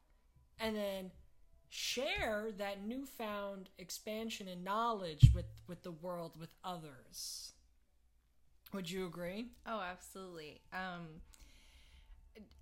and 0.60 0.76
then 0.76 1.12
share 1.70 2.50
that 2.58 2.86
newfound 2.86 3.70
expansion 3.78 4.48
and 4.48 4.64
knowledge 4.64 5.32
with 5.36 5.46
with 5.68 5.84
the 5.84 5.92
world 5.92 6.32
with 6.40 6.50
others 6.64 7.52
would 8.74 8.90
you 8.90 9.06
agree 9.06 9.48
Oh, 9.66 9.82
absolutely. 9.82 10.62
Um, 10.74 11.08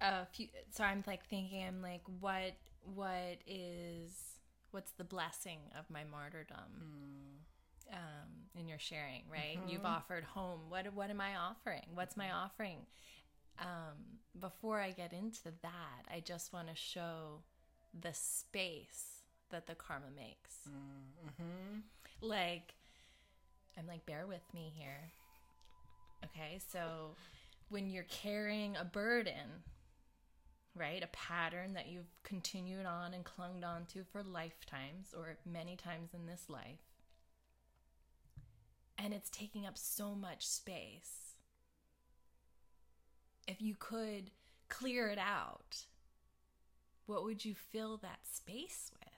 a 0.01 0.25
few. 0.25 0.47
So 0.71 0.83
I'm 0.83 1.03
like 1.07 1.25
thinking. 1.25 1.63
I'm 1.63 1.81
like, 1.81 2.01
what? 2.19 2.53
What 2.93 3.39
is? 3.47 4.12
What's 4.71 4.91
the 4.91 5.03
blessing 5.03 5.59
of 5.77 5.89
my 5.89 6.03
martyrdom? 6.03 6.57
Um, 7.91 8.59
in 8.59 8.67
your 8.67 8.79
sharing, 8.79 9.24
right? 9.31 9.59
You've 9.67 9.85
offered 9.85 10.24
home. 10.24 10.62
What? 10.69 10.93
What 10.93 11.09
am 11.09 11.21
I 11.21 11.35
offering? 11.35 11.83
What's 11.93 12.17
my 12.17 12.31
offering? 12.31 12.79
Um, 13.59 14.19
before 14.39 14.79
I 14.79 14.91
get 14.91 15.13
into 15.13 15.53
that, 15.62 16.05
I 16.13 16.19
just 16.19 16.51
want 16.51 16.67
to 16.67 16.75
show 16.75 17.41
the 17.99 18.13
space 18.13 19.21
that 19.49 19.67
the 19.67 19.75
karma 19.75 20.07
makes. 20.15 20.67
Mm-hmm. 20.67 21.79
Like, 22.21 22.73
I'm 23.77 23.87
like, 23.87 24.05
bear 24.05 24.25
with 24.27 24.43
me 24.53 24.73
here. 24.75 25.11
Okay, 26.23 26.59
so 26.71 27.15
when 27.69 27.89
you're 27.89 28.03
carrying 28.03 28.75
a 28.75 28.83
burden, 28.83 29.63
right, 30.75 31.03
a 31.03 31.07
pattern 31.07 31.73
that 31.73 31.87
you've 31.87 32.11
continued 32.23 32.85
on 32.85 33.13
and 33.13 33.23
clung 33.23 33.63
on 33.63 33.85
to 33.93 34.03
for 34.03 34.23
lifetimes 34.23 35.13
or 35.15 35.37
many 35.45 35.75
times 35.75 36.09
in 36.13 36.25
this 36.25 36.49
life, 36.49 36.79
and 38.97 39.13
it's 39.13 39.29
taking 39.29 39.65
up 39.65 39.77
so 39.77 40.15
much 40.15 40.47
space, 40.47 41.35
if 43.47 43.61
you 43.61 43.75
could 43.77 44.31
clear 44.69 45.09
it 45.09 45.19
out, 45.19 45.85
what 47.05 47.24
would 47.24 47.45
you 47.45 47.55
fill 47.55 47.97
that 47.97 48.19
space 48.24 48.91
with? 49.00 49.09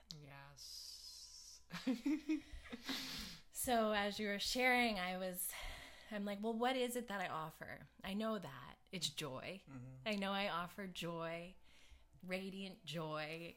yes 1.86 2.38
So 3.68 3.92
as 3.92 4.20
you 4.20 4.28
were 4.28 4.38
sharing, 4.38 4.98
I 5.00 5.18
was, 5.18 5.48
I'm 6.14 6.24
like, 6.24 6.38
well, 6.40 6.54
what 6.54 6.76
is 6.76 6.94
it 6.94 7.08
that 7.08 7.20
I 7.20 7.26
offer? 7.26 7.88
I 8.04 8.14
know 8.14 8.38
that 8.38 8.76
it's 8.92 9.08
joy. 9.08 9.60
Mm-hmm. 9.68 10.08
I 10.08 10.14
know 10.14 10.30
I 10.30 10.48
offer 10.48 10.86
joy, 10.86 11.54
radiant 12.26 12.84
joy. 12.84 13.56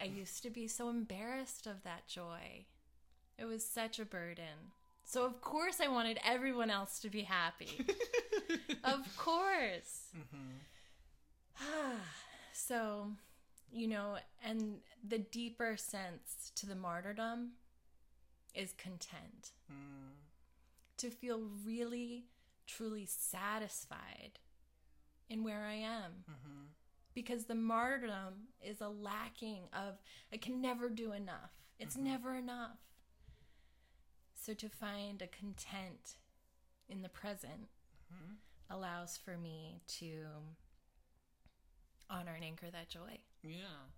I 0.00 0.04
used 0.04 0.42
to 0.42 0.50
be 0.50 0.66
so 0.66 0.90
embarrassed 0.90 1.68
of 1.68 1.84
that 1.84 2.08
joy. 2.08 2.66
It 3.38 3.44
was 3.44 3.64
such 3.64 4.00
a 4.00 4.04
burden. 4.04 4.72
So 5.04 5.24
of 5.24 5.40
course 5.40 5.80
I 5.80 5.88
wanted 5.88 6.18
everyone 6.24 6.68
else 6.68 6.98
to 6.98 7.08
be 7.08 7.22
happy. 7.22 7.70
of 8.84 9.16
course. 9.16 10.08
Mm-hmm. 10.18 11.64
so, 12.52 13.12
you 13.72 13.88
know, 13.88 14.16
and 14.44 14.78
the 15.06 15.18
deeper 15.18 15.76
sense 15.76 16.52
to 16.56 16.66
the 16.66 16.74
martyrdom 16.74 17.52
is 18.54 18.72
content. 18.72 19.52
Hmm. 19.68 20.14
To 20.98 21.10
feel 21.10 21.42
really, 21.64 22.24
truly 22.66 23.06
satisfied 23.06 24.38
in 25.28 25.44
where 25.44 25.64
I 25.64 25.74
am. 25.74 26.24
Mm-hmm. 26.30 26.62
Because 27.14 27.44
the 27.44 27.54
martyrdom 27.54 28.48
is 28.62 28.80
a 28.80 28.88
lacking 28.88 29.64
of, 29.72 29.98
I 30.32 30.36
can 30.36 30.60
never 30.60 30.88
do 30.88 31.12
enough. 31.12 31.52
It's 31.78 31.96
mm-hmm. 31.96 32.04
never 32.04 32.34
enough. 32.34 32.78
So 34.34 34.54
to 34.54 34.68
find 34.68 35.20
a 35.20 35.26
content 35.26 36.16
in 36.88 37.02
the 37.02 37.08
present 37.08 37.68
mm-hmm. 38.12 38.34
allows 38.70 39.16
for 39.16 39.36
me 39.36 39.80
to 39.98 40.24
honor 42.08 42.34
and 42.34 42.44
anchor 42.44 42.70
that 42.70 42.88
joy. 42.88 43.18
Yeah. 43.48 43.90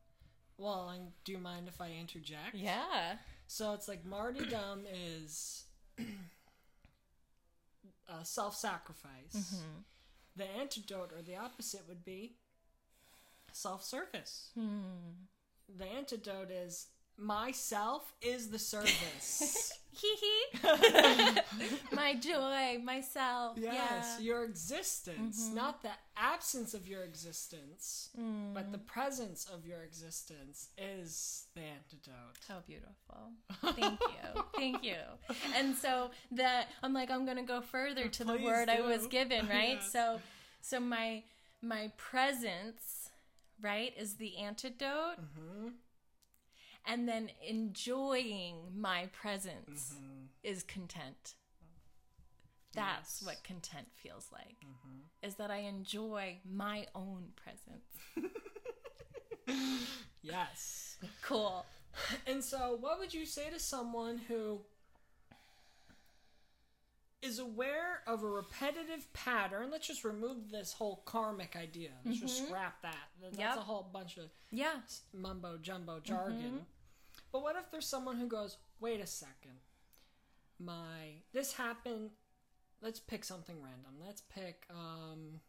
Well, 0.56 0.88
and 0.88 1.12
do 1.24 1.32
you 1.32 1.38
mind 1.38 1.68
if 1.68 1.80
I 1.80 1.90
interject? 1.92 2.54
Yeah. 2.54 3.16
So 3.46 3.72
it's 3.72 3.88
like 3.88 4.04
martyrdom 4.04 4.84
is 4.92 5.64
uh, 8.08 8.22
self 8.22 8.56
sacrifice. 8.56 9.34
Mm-hmm. 9.36 9.80
The 10.36 10.44
antidote 10.60 11.12
or 11.16 11.22
the 11.22 11.36
opposite 11.36 11.82
would 11.88 12.04
be 12.04 12.34
self 13.52 13.84
service. 13.84 14.50
Hmm. 14.54 15.26
The 15.76 15.86
antidote 15.86 16.50
is 16.50 16.86
myself 17.16 18.14
is 18.22 18.50
the 18.50 18.58
service. 18.58 19.72
My 22.08 22.14
joy, 22.14 22.78
myself. 22.82 23.58
yes, 23.58 24.16
Yeah. 24.18 24.18
your 24.24 24.44
existence, 24.44 25.44
Mm-hmm. 25.44 25.54
not 25.54 25.82
the 25.82 25.92
absence 26.16 26.72
of 26.72 26.88
your 26.88 27.02
existence, 27.04 28.08
Mm. 28.18 28.54
but 28.54 28.72
the 28.72 28.78
presence 28.78 29.44
of 29.44 29.66
your 29.66 29.82
existence 29.82 30.70
is 30.78 31.46
the 31.54 31.60
antidote. 31.60 32.38
How 32.48 32.60
beautiful. 32.60 33.32
Thank 33.74 34.00
you. 34.00 34.42
Thank 34.56 34.82
you. 34.84 34.96
And 35.54 35.76
so 35.76 36.10
that 36.32 36.68
I'm 36.82 36.94
like 36.94 37.10
I'm 37.10 37.24
going 37.26 37.36
to 37.36 37.42
go 37.42 37.60
further 37.60 38.08
to 38.08 38.24
the 38.24 38.34
Please 38.36 38.44
word 38.44 38.68
I 38.70 38.80
was 38.80 39.06
given, 39.06 39.46
right? 39.58 39.78
Yes. 39.80 39.92
So 39.92 40.20
so 40.62 40.80
my 40.80 41.24
my 41.60 41.92
presence, 41.98 43.10
right, 43.60 43.92
is 43.98 44.14
the 44.14 44.38
antidote. 44.38 45.20
Mm-hmm. 45.20 45.68
And 46.86 47.06
then 47.06 47.30
enjoying 47.46 48.56
my 48.74 49.10
presence 49.12 49.92
Mm-hmm. 49.94 50.24
is 50.42 50.62
content. 50.62 51.34
That's 52.74 53.20
Yes. 53.22 53.26
what 53.26 53.44
content 53.44 53.86
feels 53.96 54.28
like. 54.32 54.56
Mm-hmm. 54.64 54.98
Is 55.26 55.34
that 55.36 55.50
I 55.50 55.58
enjoy 55.58 56.38
my 56.50 56.86
own 56.94 57.32
presence. 57.36 58.32
Yes. 60.22 60.96
Cool. 61.22 61.64
And 62.26 62.44
so, 62.44 62.76
what 62.80 62.98
would 62.98 63.14
you 63.14 63.24
say 63.24 63.48
to 63.50 63.58
someone 63.58 64.18
who 64.28 64.60
is 67.22 67.38
aware 67.38 68.02
of 68.06 68.22
a 68.22 68.26
repetitive 68.28 69.10
pattern? 69.14 69.70
Let's 69.70 69.86
just 69.86 70.04
remove 70.04 70.50
this 70.50 70.72
whole 70.72 71.02
karmic 71.06 71.56
idea. 71.56 71.90
Let's 72.04 72.20
just 72.20 72.46
scrap 72.46 72.82
that. 72.82 72.94
That's 73.22 73.34
Mm-hmm. 73.36 73.40
Yep. 73.40 73.56
a 73.56 73.60
whole 73.60 73.88
bunch 73.90 74.18
of 74.18 74.24
Yeah. 74.50 74.74
mumbo 75.14 75.56
jumbo 75.56 76.00
jargon. 76.00 76.66
But 77.32 77.42
what 77.42 77.56
if 77.56 77.70
there's 77.70 77.86
someone 77.86 78.16
who 78.18 78.26
goes, 78.26 78.58
wait 78.80 79.00
a 79.00 79.06
second, 79.06 79.60
my 80.58 81.22
this 81.32 81.54
happened. 81.54 82.10
Let's 82.80 83.00
pick 83.00 83.24
something 83.24 83.56
random. 83.62 83.92
Let's 84.04 84.22
pick 84.22 84.66
um, 84.70 85.40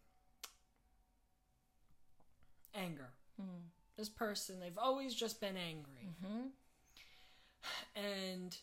anger. 2.73 3.09
This 3.97 4.09
person, 4.09 4.59
they've 4.59 4.77
always 4.77 5.13
just 5.13 5.39
been 5.39 5.57
angry, 5.57 6.09
hmm 6.25 6.47
and 7.95 8.57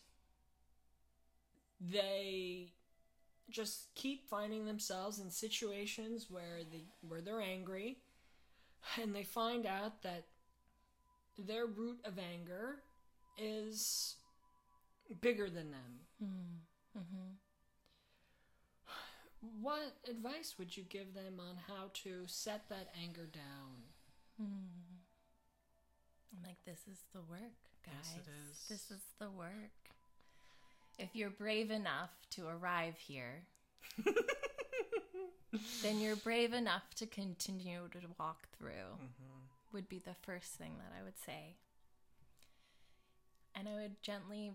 they 1.80 2.72
just 3.50 3.94
keep 3.94 4.28
finding 4.28 4.64
themselves 4.64 5.18
in 5.18 5.30
situations 5.30 6.26
where 6.30 6.60
they 6.70 6.84
where 7.06 7.20
they're 7.20 7.42
angry, 7.42 7.98
and 9.00 9.14
they 9.14 9.22
find 9.22 9.66
out 9.66 10.02
that 10.02 10.24
their 11.38 11.66
root 11.66 11.98
of 12.04 12.18
anger 12.18 12.82
is 13.38 14.16
bigger 15.20 15.48
than 15.50 15.70
them. 15.70 16.00
Mm-hmm. 16.22 17.34
What 19.40 19.96
advice 20.08 20.54
would 20.58 20.76
you 20.76 20.82
give 20.84 21.14
them 21.14 21.40
on 21.40 21.56
how 21.66 21.90
to 22.04 22.22
set 22.26 22.68
that 22.68 22.88
anger 23.02 23.26
down? 23.26 23.84
Hmm. 24.38 24.96
I'm 26.32 26.42
like, 26.44 26.58
this 26.64 26.80
is 26.90 26.98
the 27.12 27.20
work, 27.20 27.56
guys. 27.84 27.94
Yes, 27.94 28.14
it 28.16 28.30
is. 28.50 28.68
This 28.68 28.90
is 28.90 29.02
the 29.18 29.30
work. 29.30 29.50
If 30.98 31.14
you're 31.14 31.30
brave 31.30 31.70
enough 31.70 32.10
to 32.30 32.46
arrive 32.48 32.96
here, 32.98 33.44
then 35.82 36.00
you're 36.00 36.16
brave 36.16 36.52
enough 36.52 36.94
to 36.96 37.06
continue 37.06 37.88
to 37.92 37.98
walk 38.18 38.48
through, 38.58 38.70
mm-hmm. 38.70 39.72
would 39.72 39.88
be 39.88 39.98
the 39.98 40.14
first 40.22 40.54
thing 40.54 40.72
that 40.78 40.92
I 40.98 41.02
would 41.04 41.18
say. 41.24 41.56
And 43.54 43.68
I 43.68 43.74
would 43.74 44.02
gently 44.02 44.52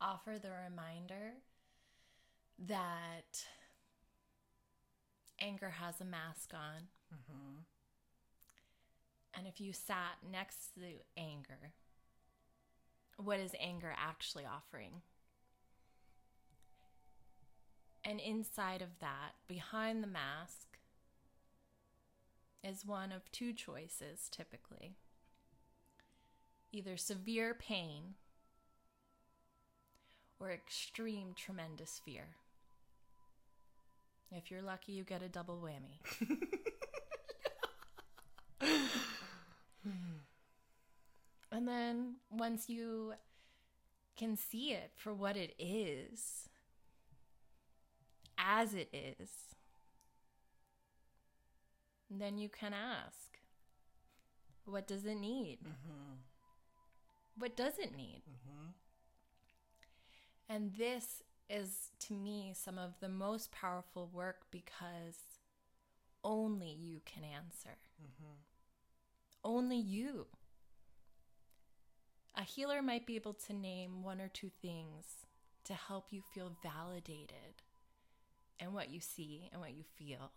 offer 0.00 0.38
the 0.38 0.50
reminder 0.68 1.34
that 2.66 3.44
anger 5.42 5.70
has 5.80 6.00
a 6.00 6.04
mask 6.04 6.52
on. 6.54 6.88
Mm-hmm. 7.12 7.58
And 9.34 9.46
if 9.46 9.60
you 9.60 9.72
sat 9.72 10.18
next 10.30 10.74
to 10.74 10.82
anger, 11.16 11.72
what 13.16 13.40
is 13.40 13.52
anger 13.58 13.92
actually 13.96 14.44
offering? 14.44 15.02
And 18.04 18.20
inside 18.20 18.82
of 18.82 18.98
that, 19.00 19.34
behind 19.48 20.02
the 20.02 20.08
mask, 20.08 20.78
is 22.64 22.86
one 22.86 23.10
of 23.10 23.30
two 23.32 23.52
choices 23.52 24.28
typically 24.30 24.94
either 26.74 26.96
severe 26.96 27.52
pain 27.52 28.14
or 30.40 30.50
extreme 30.50 31.34
tremendous 31.36 32.00
fear. 32.02 32.36
If 34.34 34.50
you're 34.50 34.62
lucky, 34.62 34.92
you 34.92 35.04
get 35.04 35.22
a 35.22 35.28
double 35.28 35.62
whammy. 35.62 36.00
And 41.52 41.68
then 41.68 42.14
once 42.30 42.70
you 42.70 43.12
can 44.16 44.36
see 44.36 44.72
it 44.72 44.90
for 44.96 45.12
what 45.12 45.36
it 45.36 45.54
is, 45.58 46.48
as 48.38 48.72
it 48.72 48.88
is, 48.92 49.28
then 52.10 52.38
you 52.38 52.48
can 52.48 52.72
ask, 52.72 53.38
what 54.64 54.88
does 54.88 55.04
it 55.04 55.16
need? 55.16 55.58
Mm-hmm. 55.62 56.14
What 57.36 57.54
does 57.54 57.74
it 57.78 57.94
need? 57.94 58.22
Mm-hmm. 58.28 58.70
And 60.48 60.72
this 60.76 61.22
is, 61.48 61.90
to 62.00 62.14
me, 62.14 62.52
some 62.54 62.78
of 62.78 62.94
the 63.00 63.08
most 63.08 63.52
powerful 63.52 64.10
work 64.12 64.46
because 64.50 65.18
only 66.24 66.70
you 66.70 67.00
can 67.04 67.24
answer. 67.24 67.76
Mm-hmm. 68.00 68.32
Only 69.44 69.76
you. 69.76 70.26
A 72.34 72.42
healer 72.42 72.80
might 72.80 73.06
be 73.06 73.16
able 73.16 73.34
to 73.34 73.52
name 73.52 74.02
one 74.02 74.20
or 74.20 74.28
two 74.28 74.50
things 74.62 75.26
to 75.64 75.74
help 75.74 76.06
you 76.10 76.22
feel 76.34 76.56
validated 76.62 77.62
in 78.58 78.72
what 78.72 78.90
you 78.90 79.00
see 79.00 79.48
and 79.52 79.60
what 79.60 79.74
you 79.74 79.84
feel. 79.96 80.32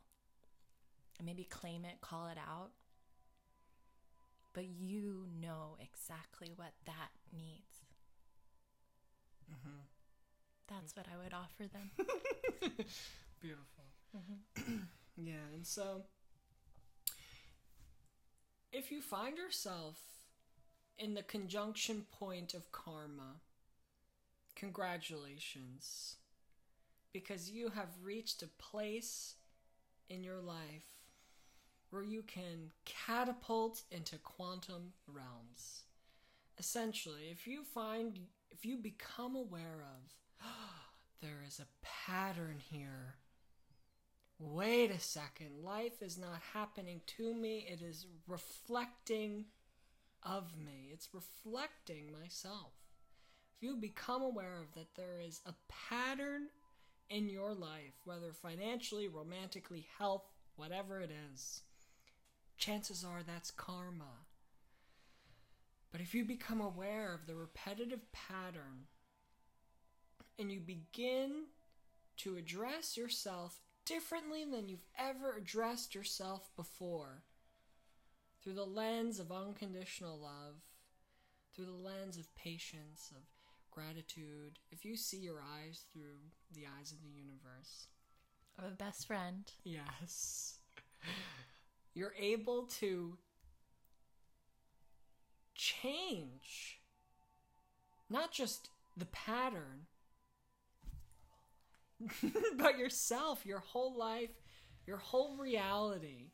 And 1.18 1.26
maybe 1.26 1.44
claim 1.46 1.86
it, 1.86 2.02
call 2.02 2.28
it 2.28 2.38
out. 2.38 2.72
But 4.54 4.66
you 4.66 5.28
know 5.42 5.78
exactly 5.80 6.52
what 6.56 6.74
that 6.86 7.10
needs. 7.34 7.84
Mm-hmm. 9.52 9.95
That's 10.68 10.96
what 10.96 11.06
I 11.12 11.24
would 11.24 11.34
offer 11.34 11.72
them. 11.72 11.92
Beautiful. 13.42 13.84
Mm-hmm. 14.18 14.74
yeah, 15.18 15.34
and 15.54 15.66
so 15.66 16.04
if 18.72 18.92
you 18.92 19.02
find 19.02 19.38
yourself 19.38 20.02
in 20.98 21.14
the 21.14 21.24
conjunction 21.24 22.06
point 22.12 22.54
of 22.54 22.72
karma, 22.72 23.42
congratulations. 24.56 26.16
Because 27.14 27.50
you 27.50 27.70
have 27.70 27.90
reached 28.04 28.44
a 28.44 28.48
place 28.48 29.36
in 30.10 30.24
your 30.24 30.42
life 30.42 30.88
where 31.90 32.04
you 32.04 32.22
can 32.24 32.72
catapult 32.84 33.84
into 33.90 34.18
quantum 34.18 34.92
realms. 35.08 35.84
Essentially, 36.58 37.30
if 37.32 37.48
you 37.48 37.64
find, 37.64 38.20
if 38.52 38.66
you 38.66 38.78
become 38.78 39.36
aware 39.36 39.82
of, 39.82 40.12
there 41.22 41.44
is 41.48 41.60
a 41.60 41.86
pattern 42.06 42.60
here. 42.60 43.16
Wait 44.38 44.92
a 44.92 45.00
second, 45.00 45.64
life 45.64 46.02
is 46.02 46.18
not 46.18 46.42
happening 46.54 47.00
to 47.08 47.34
me, 47.34 47.66
it 47.72 47.82
is 47.82 48.06
reflecting 48.28 49.46
of 50.24 50.58
me, 50.58 50.90
it's 50.92 51.14
reflecting 51.14 52.12
myself. 52.12 52.74
If 53.56 53.64
you 53.64 53.78
become 53.78 54.22
aware 54.22 54.60
of 54.60 54.74
that 54.74 54.96
there 54.96 55.22
is 55.26 55.40
a 55.46 55.54
pattern 55.90 56.48
in 57.10 57.30
your 57.30 57.54
life, 57.54 57.94
whether 58.04 58.34
financially, 58.34 59.08
romantically, 59.08 59.88
health, 59.98 60.26
whatever 60.58 61.00
it 61.00 61.12
is, 61.34 61.62
chances 62.58 63.06
are 63.06 63.24
that's 63.24 63.52
karma. 63.52 64.26
But 65.92 66.02
if 66.02 66.14
you 66.14 66.26
become 66.26 66.60
aware 66.60 67.14
of 67.14 67.26
the 67.26 67.36
repetitive 67.36 68.12
pattern 68.12 68.88
and 70.38 70.52
you 70.52 70.60
begin 70.60 71.46
to 72.18 72.36
address 72.38 72.98
yourself 72.98 73.60
differently 73.86 74.44
than 74.46 74.68
you've 74.70 74.86
ever 74.98 75.36
addressed 75.38 75.94
yourself 75.96 76.50
before, 76.56 77.24
through 78.42 78.54
the 78.54 78.64
lens 78.66 79.20
of 79.20 79.32
unconditional 79.32 80.18
love, 80.18 80.56
through 81.54 81.66
the 81.66 81.72
lens 81.72 82.18
of 82.18 82.34
patience, 82.36 83.12
of 83.16 83.24
gratitude, 83.72 84.60
if 84.72 84.86
you 84.86 84.96
see 84.96 85.18
your 85.18 85.42
eyes 85.42 85.84
through 85.92 86.20
the 86.54 86.64
eyes 86.80 86.92
of 86.92 87.02
the 87.02 87.10
universe, 87.10 87.88
Of 88.58 88.66
a 88.66 88.76
best 88.76 89.06
friend. 89.08 89.52
yes, 89.64 90.60
you're 91.94 92.14
able 92.18 92.64
to 92.80 93.18
change 95.54 96.80
not 98.10 98.32
just 98.32 98.70
the 98.96 99.06
pattern, 99.06 99.88
but 102.58 102.78
yourself, 102.78 103.46
your 103.46 103.60
whole 103.60 103.96
life, 103.98 104.32
your 104.86 104.98
whole 104.98 105.38
reality. 105.38 106.32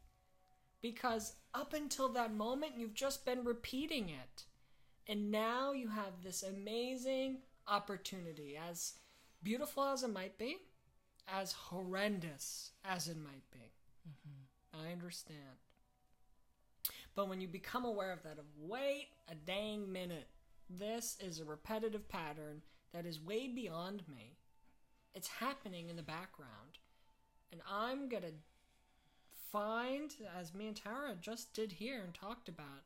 Because 0.82 1.36
up 1.54 1.74
until 1.74 2.10
that 2.10 2.34
moment, 2.34 2.74
you've 2.78 2.94
just 2.94 3.26
been 3.26 3.44
repeating 3.44 4.10
it. 4.10 4.46
And 5.08 5.32
now 5.32 5.74
you 5.74 5.90
have 5.90 6.24
this 6.24 6.44
amazing 6.44 7.40
opportunity, 7.68 8.58
as 8.58 8.94
beautiful 9.44 9.84
as 9.84 10.04
it 10.04 10.12
might 10.12 10.38
be, 10.38 10.58
as 11.28 11.52
horrendous 11.52 12.72
as 12.84 13.08
it 13.08 13.18
might 13.18 13.50
be. 13.52 13.74
Mm-hmm. 14.08 14.88
I 14.88 14.92
understand. 14.92 15.60
But 17.16 17.30
when 17.30 17.42
you 17.42 17.48
become 17.48 17.86
aware 17.86 18.12
of 18.12 18.24
that, 18.24 18.40
of 18.40 18.46
wait 18.58 19.10
a 19.30 19.36
dang 19.36 19.92
minute, 19.92 20.28
this 20.70 21.18
is 21.20 21.40
a 21.40 21.46
repetitive 21.46 22.08
pattern 22.08 22.62
that 22.94 23.06
is 23.06 23.22
way 23.22 23.48
beyond 23.48 24.04
me. 24.08 24.38
It's 25.14 25.28
happening 25.28 25.90
in 25.90 25.96
the 25.96 26.04
background. 26.04 26.80
And 27.52 27.62
I'm 27.70 28.08
going 28.08 28.24
to 28.24 28.34
find, 29.52 30.14
as 30.40 30.54
me 30.54 30.68
and 30.68 30.76
Tara 30.76 31.16
just 31.20 31.54
did 31.54 31.74
here 31.74 32.02
and 32.04 32.14
talked 32.14 32.48
about, 32.48 32.86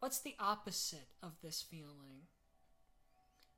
what's 0.00 0.20
the 0.20 0.36
opposite 0.38 1.08
of 1.22 1.32
this 1.42 1.62
feeling? 1.62 2.26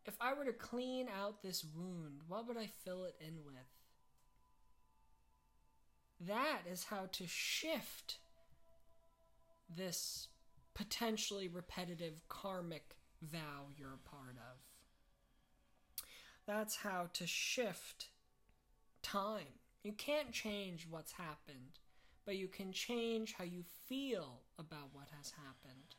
If 0.06 0.14
I 0.20 0.34
were 0.34 0.44
to 0.44 0.52
clean 0.52 1.08
out 1.08 1.42
this 1.42 1.64
wound, 1.64 2.20
what 2.28 2.46
would 2.46 2.56
I 2.56 2.68
fill 2.84 3.04
it 3.04 3.16
in 3.20 3.44
with? 3.44 3.54
That 6.20 6.60
is 6.70 6.84
how 6.84 7.08
to 7.12 7.26
shift 7.26 8.18
this 9.74 10.28
potentially 10.74 11.48
repetitive 11.48 12.20
karmic 12.28 12.96
vow 13.22 13.68
you're 13.76 13.94
a 13.94 14.08
part 14.08 14.36
of. 14.36 14.63
That's 16.46 16.76
how 16.76 17.08
to 17.14 17.26
shift 17.26 18.08
time. 19.02 19.60
You 19.82 19.92
can't 19.92 20.32
change 20.32 20.86
what's 20.90 21.12
happened, 21.12 21.78
but 22.26 22.36
you 22.36 22.48
can 22.48 22.72
change 22.72 23.34
how 23.34 23.44
you 23.44 23.64
feel 23.86 24.40
about 24.58 24.90
what 24.92 25.08
has 25.16 25.32
happened. 25.32 25.96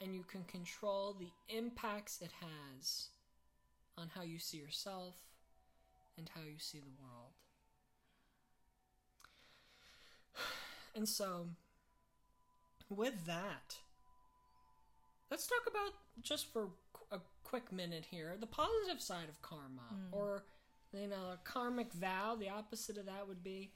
And 0.00 0.14
you 0.14 0.22
can 0.22 0.44
control 0.44 1.16
the 1.18 1.30
impacts 1.48 2.20
it 2.20 2.30
has 2.40 3.08
on 3.96 4.10
how 4.14 4.22
you 4.22 4.38
see 4.38 4.58
yourself 4.58 5.16
and 6.16 6.30
how 6.34 6.42
you 6.42 6.58
see 6.58 6.78
the 6.78 7.02
world. 7.02 7.32
And 10.94 11.08
so, 11.08 11.46
with 12.88 13.26
that, 13.26 13.76
let's 15.30 15.46
talk 15.46 15.62
about 15.68 15.92
just 16.22 16.52
for 16.52 16.68
a 17.10 17.18
quick 17.44 17.72
minute 17.72 18.04
here 18.10 18.36
the 18.38 18.46
positive 18.46 19.00
side 19.00 19.28
of 19.28 19.40
karma, 19.42 19.82
or 20.12 20.44
you 20.92 21.08
know, 21.08 21.32
a 21.32 21.38
karmic 21.44 21.92
vow. 21.92 22.36
The 22.38 22.48
opposite 22.48 22.96
of 22.98 23.06
that 23.06 23.28
would 23.28 23.42
be, 23.42 23.72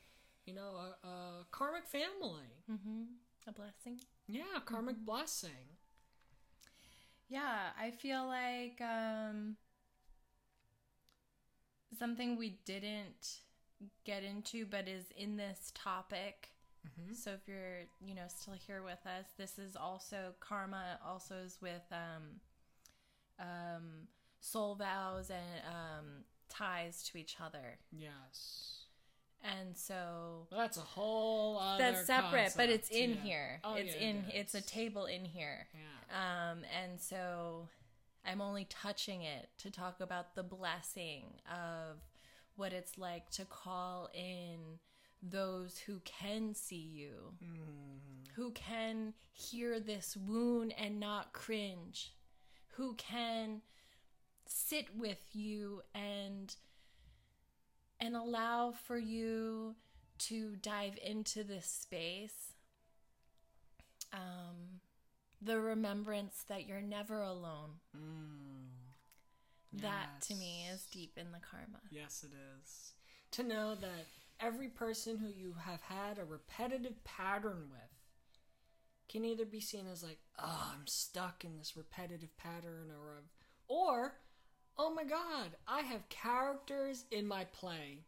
you 0.47 0.55
know, 0.55 0.77
a, 1.05 1.07
a 1.07 1.47
karmic 1.51 1.87
family. 1.87 2.63
Mm-hmm. 2.71 3.03
A 3.47 3.53
blessing. 3.53 4.01
Yeah, 4.29 4.57
a 4.57 4.61
karmic 4.61 4.97
blessing. 5.05 5.51
Yeah, 7.29 7.71
I 7.81 7.91
feel 7.91 8.27
like 8.27 8.81
um, 8.81 9.57
something 11.99 12.37
we 12.37 12.59
didn't 12.65 13.41
get 14.05 14.23
into, 14.23 14.67
but 14.67 14.89
is 14.89 15.05
in 15.17 15.37
this 15.37 15.73
topic. 15.75 16.52
Mhm. 16.87 17.15
So 17.17 17.33
if 17.33 17.47
you're, 17.47 17.83
you 18.01 18.15
know, 18.15 18.27
still 18.29 18.55
here 18.55 18.83
with 18.83 19.05
us, 19.07 19.27
this 19.37 19.59
is 19.59 19.77
also 19.77 20.35
karma. 20.41 20.99
Also 21.05 21.37
is 21.37 21.59
with 21.61 21.83
um, 21.93 22.41
um, 23.39 24.09
soul 24.41 24.75
vows 24.75 25.31
and 25.31 25.63
um, 25.67 26.25
ties 26.49 27.03
to 27.05 27.19
each 27.19 27.37
other, 27.41 27.79
Yes. 27.91 28.87
and 29.43 29.77
so 29.77 30.47
Well, 30.51 30.61
that's 30.61 30.77
a 30.77 30.81
whole 30.83 31.59
other 31.59 31.93
that's 31.93 32.07
separate, 32.07 32.53
but 32.57 32.69
it's 32.69 32.89
in 32.91 33.11
yeah. 33.15 33.21
here. 33.23 33.61
Oh, 33.65 33.75
it's 33.75 33.95
yeah, 33.95 34.01
in. 34.03 34.17
it 34.29 34.35
It's 34.35 34.55
a 34.55 34.61
table 34.61 35.07
in 35.07 35.25
here. 35.25 35.69
Yeah. 35.75 36.51
Um, 36.51 36.65
and 36.83 37.01
so 37.01 37.69
I'm 38.25 38.41
only 38.41 38.65
touching 38.67 39.23
it 39.23 39.49
to 39.59 39.71
talk 39.71 40.01
about 40.01 40.35
the 40.35 40.43
blessing 40.43 41.41
of 41.51 41.99
what 42.57 42.73
it's 42.73 42.99
like 42.99 43.31
to 43.31 43.45
call 43.45 44.11
in 44.15 44.79
those 45.23 45.79
who 45.79 46.01
can 46.01 46.55
see 46.55 46.77
you, 46.77 47.35
Mm. 47.43 48.29
who 48.35 48.51
can 48.53 49.15
hear 49.33 49.79
this 49.81 50.17
wound 50.17 50.73
and 50.77 50.99
not 50.99 51.33
cringe, 51.33 52.13
who 52.77 52.95
can 52.95 53.63
sit 54.47 54.97
with 54.97 55.21
you 55.35 55.83
and 55.95 56.57
and 58.01 58.17
allow 58.17 58.73
for 58.73 58.99
you 58.99 59.77
to 60.19 60.57
dive 60.57 60.99
into 61.05 61.45
this 61.45 61.67
space 61.67 62.55
um 64.13 64.81
the 65.41 65.59
remembrance 65.61 66.45
that 66.49 66.67
you're 66.67 66.81
never 66.83 67.23
alone 67.23 67.81
Mm. 67.97 68.69
that 69.73 70.21
to 70.23 70.35
me 70.35 70.67
is 70.67 70.85
deep 70.87 71.17
in 71.17 71.31
the 71.33 71.39
karma 71.41 71.81
Yes, 71.91 72.25
it 72.25 72.33
is. 72.35 72.93
To 73.33 73.43
know 73.43 73.75
that 73.77 74.07
every 74.43 74.69
person 74.69 75.17
who 75.17 75.29
you 75.29 75.55
have 75.65 75.81
had 75.83 76.19
a 76.19 76.25
repetitive 76.25 77.03
pattern 77.05 77.69
with 77.71 77.81
can 79.09 79.25
either 79.25 79.45
be 79.45 79.61
seen 79.61 79.87
as 79.91 80.03
like, 80.03 80.19
oh, 80.39 80.73
I'm 80.75 80.87
stuck 80.87 81.45
in 81.45 81.57
this 81.57 81.77
repetitive 81.77 82.37
pattern, 82.37 82.91
or 82.91 83.19
of, 83.19 83.25
or, 83.69 84.15
oh 84.79 84.93
my 84.93 85.05
God, 85.05 85.51
I 85.69 85.83
have 85.83 86.09
characters 86.09 87.05
in 87.11 87.27
my 87.27 87.45
play. 87.45 88.05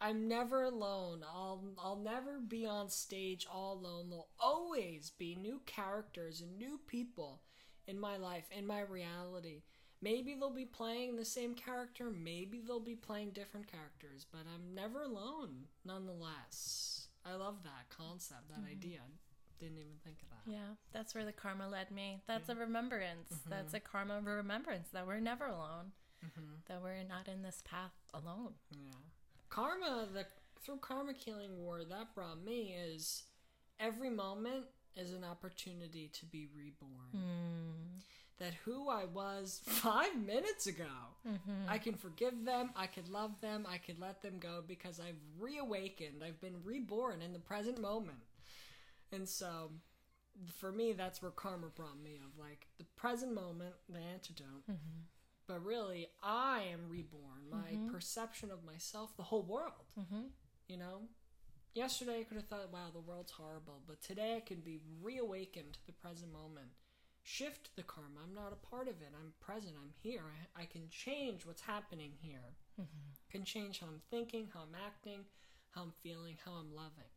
I'm 0.00 0.26
never 0.28 0.64
alone. 0.64 1.22
I'll 1.24 1.62
I'll 1.78 1.96
never 2.02 2.40
be 2.40 2.66
on 2.66 2.90
stage 2.90 3.46
all 3.50 3.74
alone. 3.74 4.10
There'll 4.10 4.28
always 4.40 5.10
be 5.10 5.34
new 5.34 5.60
characters 5.66 6.40
and 6.40 6.58
new 6.58 6.80
people 6.86 7.42
in 7.86 7.98
my 7.98 8.16
life, 8.16 8.44
in 8.50 8.66
my 8.66 8.80
reality. 8.80 9.62
Maybe 10.04 10.34
they'll 10.34 10.50
be 10.50 10.66
playing 10.66 11.16
the 11.16 11.24
same 11.24 11.54
character, 11.54 12.10
maybe 12.10 12.60
they'll 12.60 12.78
be 12.78 12.94
playing 12.94 13.30
different 13.30 13.66
characters, 13.72 14.26
but 14.30 14.42
I'm 14.54 14.74
never 14.74 15.02
alone 15.02 15.64
nonetheless. 15.84 17.08
I 17.24 17.34
love 17.36 17.62
that 17.64 17.88
concept, 17.96 18.48
that 18.50 18.58
mm-hmm. 18.58 18.72
idea. 18.72 19.00
Didn't 19.58 19.78
even 19.78 19.96
think 20.04 20.18
of 20.20 20.28
that. 20.30 20.50
yeah 20.50 20.74
that's 20.92 21.14
where 21.14 21.24
the 21.24 21.32
karma 21.32 21.68
led 21.68 21.90
me 21.92 22.20
that's 22.26 22.48
a 22.48 22.56
remembrance 22.56 23.32
mm-hmm. 23.32 23.50
that's 23.50 23.72
a 23.72 23.80
karma 23.80 24.18
of 24.18 24.26
remembrance 24.26 24.88
that 24.92 25.06
we're 25.06 25.20
never 25.20 25.46
alone 25.46 25.92
mm-hmm. 26.22 26.56
that 26.66 26.82
we're 26.82 27.02
not 27.08 27.28
in 27.32 27.42
this 27.42 27.62
path 27.64 27.92
alone 28.12 28.54
Yeah. 28.72 28.98
Karma, 29.48 30.08
the 30.12 30.26
through 30.64 30.78
karma 30.78 31.12
healing 31.12 31.62
war 31.62 31.84
that 31.84 32.14
brought 32.14 32.44
me 32.44 32.74
is 32.76 33.22
every 33.78 34.10
moment 34.10 34.64
is 34.96 35.12
an 35.12 35.24
opportunity 35.24 36.10
to 36.12 36.26
be 36.26 36.48
reborn. 36.56 37.10
Hmm. 37.12 37.98
That 38.40 38.54
who 38.64 38.88
I 38.90 39.04
was 39.04 39.60
five 39.64 40.16
minutes 40.16 40.66
ago, 40.66 40.84
mm-hmm. 41.26 41.68
I 41.68 41.78
can 41.78 41.94
forgive 41.94 42.44
them, 42.44 42.70
I 42.74 42.86
could 42.86 43.08
love 43.08 43.40
them, 43.40 43.64
I 43.68 43.78
could 43.78 44.00
let 44.00 44.22
them 44.22 44.38
go 44.40 44.62
because 44.66 44.98
I've 44.98 45.20
reawakened, 45.38 46.22
I've 46.24 46.40
been 46.40 46.56
reborn 46.64 47.22
in 47.22 47.32
the 47.32 47.38
present 47.38 47.80
moment. 47.80 48.18
And 49.12 49.28
so, 49.28 49.70
for 50.56 50.72
me, 50.72 50.92
that's 50.92 51.22
where 51.22 51.30
karma 51.30 51.68
brought 51.68 52.02
me 52.02 52.18
of 52.24 52.36
like 52.38 52.66
the 52.78 52.84
present 52.96 53.32
moment, 53.34 53.74
the 53.88 54.00
antidote. 54.00 54.66
Mm-hmm. 54.68 55.02
But 55.46 55.64
really, 55.64 56.08
I 56.22 56.64
am 56.72 56.88
reborn. 56.88 57.50
My 57.50 57.72
mm-hmm. 57.72 57.92
perception 57.92 58.50
of 58.50 58.64
myself, 58.64 59.16
the 59.16 59.22
whole 59.22 59.42
world. 59.42 59.84
You 60.68 60.78
know? 60.78 61.02
Yesterday 61.74 62.20
I 62.20 62.22
could 62.24 62.36
have 62.36 62.46
thought, 62.46 62.72
wow, 62.72 62.88
the 62.92 63.00
world's 63.00 63.32
horrible. 63.32 63.82
But 63.86 64.00
today 64.00 64.36
I 64.36 64.40
can 64.40 64.60
be 64.60 64.80
reawakened 65.02 65.74
to 65.74 65.86
the 65.86 65.92
present 65.92 66.32
moment. 66.32 66.68
Shift 67.26 67.70
the 67.74 67.82
karma. 67.82 68.20
I'm 68.22 68.34
not 68.34 68.52
a 68.52 68.66
part 68.66 68.86
of 68.86 69.00
it. 69.00 69.12
I'm 69.18 69.32
present. 69.40 69.74
I'm 69.80 69.90
here. 70.02 70.20
I, 70.56 70.62
I 70.62 70.66
can 70.66 70.88
change 70.90 71.46
what's 71.46 71.62
happening 71.62 72.12
here. 72.20 72.54
Can 73.30 73.44
change 73.44 73.80
how 73.80 73.86
I'm 73.86 74.02
thinking, 74.10 74.48
how 74.52 74.60
I'm 74.60 74.76
acting, 74.86 75.20
how 75.70 75.82
I'm 75.82 75.92
feeling, 76.02 76.36
how 76.44 76.52
I'm 76.52 76.74
loving. 76.74 77.10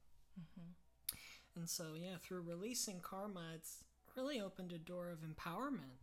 And 1.55 1.67
so, 1.69 1.87
yeah, 1.95 2.15
through 2.21 2.41
releasing 2.41 2.99
karma, 3.01 3.41
it's 3.55 3.83
really 4.15 4.39
opened 4.39 4.71
a 4.71 4.77
door 4.77 5.09
of 5.09 5.19
empowerment 5.19 5.99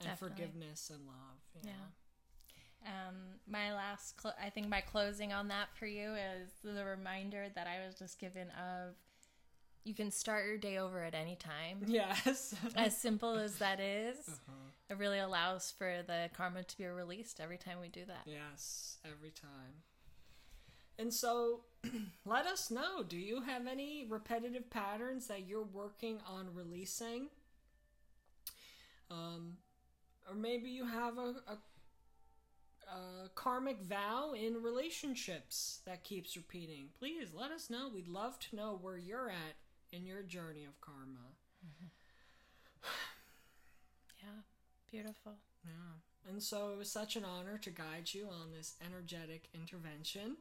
and 0.00 0.08
Definitely. 0.08 0.36
forgiveness 0.36 0.90
and 0.92 1.06
love. 1.06 1.40
Yeah. 1.62 1.70
know? 1.70 2.90
Um, 2.90 3.14
my 3.46 3.72
last, 3.72 4.20
cl- 4.20 4.34
I 4.42 4.50
think 4.50 4.68
my 4.68 4.80
closing 4.80 5.32
on 5.32 5.48
that 5.48 5.68
for 5.78 5.86
you 5.86 6.14
is 6.14 6.50
the 6.64 6.84
reminder 6.84 7.46
that 7.54 7.66
I 7.68 7.86
was 7.86 7.94
just 7.94 8.18
given 8.18 8.48
of 8.50 8.94
You 9.84 9.94
can 9.94 10.10
start 10.10 10.46
your 10.46 10.58
day 10.58 10.78
over 10.78 11.02
at 11.02 11.14
any 11.14 11.36
time. 11.36 11.82
Yes. 11.86 12.54
As 12.76 12.96
simple 12.96 13.36
as 13.36 13.58
that 13.58 13.80
is, 13.80 14.16
it 14.88 14.98
really 14.98 15.18
allows 15.18 15.72
for 15.76 16.02
the 16.06 16.30
karma 16.36 16.62
to 16.62 16.78
be 16.78 16.86
released 16.86 17.40
every 17.40 17.58
time 17.58 17.78
we 17.80 17.88
do 17.88 18.04
that. 18.06 18.22
Yes, 18.26 18.98
every 19.04 19.30
time. 19.30 19.82
And 20.98 21.12
so, 21.12 21.62
let 22.24 22.46
us 22.46 22.70
know 22.70 23.02
do 23.02 23.16
you 23.16 23.40
have 23.42 23.66
any 23.66 24.06
repetitive 24.08 24.70
patterns 24.70 25.26
that 25.26 25.48
you're 25.48 25.64
working 25.64 26.18
on 26.26 26.54
releasing? 26.54 27.28
Um, 29.10 29.56
or 30.28 30.34
maybe 30.34 30.70
you 30.70 30.86
have 30.86 31.18
a, 31.18 31.34
a, 31.48 31.58
a 32.88 33.28
karmic 33.34 33.82
vow 33.82 34.32
in 34.32 34.62
relationships 34.62 35.80
that 35.86 36.04
keeps 36.04 36.36
repeating. 36.36 36.88
Please 36.98 37.28
let 37.34 37.50
us 37.50 37.68
know. 37.68 37.90
We'd 37.92 38.08
love 38.08 38.38
to 38.50 38.56
know 38.56 38.78
where 38.80 38.96
you're 38.96 39.28
at 39.28 39.56
in 39.92 40.06
your 40.06 40.22
journey 40.22 40.64
of 40.64 40.80
karma. 40.80 41.36
Mm-hmm. 41.64 41.86
Yeah, 44.22 44.42
beautiful. 44.90 45.32
Yeah. 45.64 46.30
And 46.30 46.42
so 46.42 46.70
it 46.70 46.78
was 46.78 46.90
such 46.90 47.16
an 47.16 47.24
honor 47.24 47.58
to 47.58 47.70
guide 47.70 48.12
you 48.12 48.28
on 48.28 48.52
this 48.56 48.74
energetic 48.84 49.48
intervention. 49.54 50.36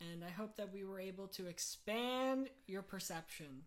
And 0.00 0.24
I 0.24 0.30
hope 0.30 0.56
that 0.56 0.72
we 0.72 0.84
were 0.84 1.00
able 1.00 1.26
to 1.28 1.46
expand 1.46 2.50
your 2.66 2.82
perception. 2.82 3.62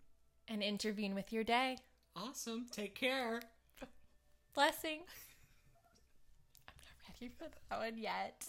And 0.48 0.62
intervene 0.62 1.16
with 1.16 1.32
your 1.32 1.44
day. 1.44 1.78
Awesome. 2.16 2.66
Take 2.72 2.96
care. 2.96 3.42
Blessing. 4.54 5.00
I'm 6.68 6.76
not 6.78 7.20
ready 7.22 7.32
for 7.38 7.46
that 7.70 7.80
one 7.80 7.98
yet. 7.98 8.46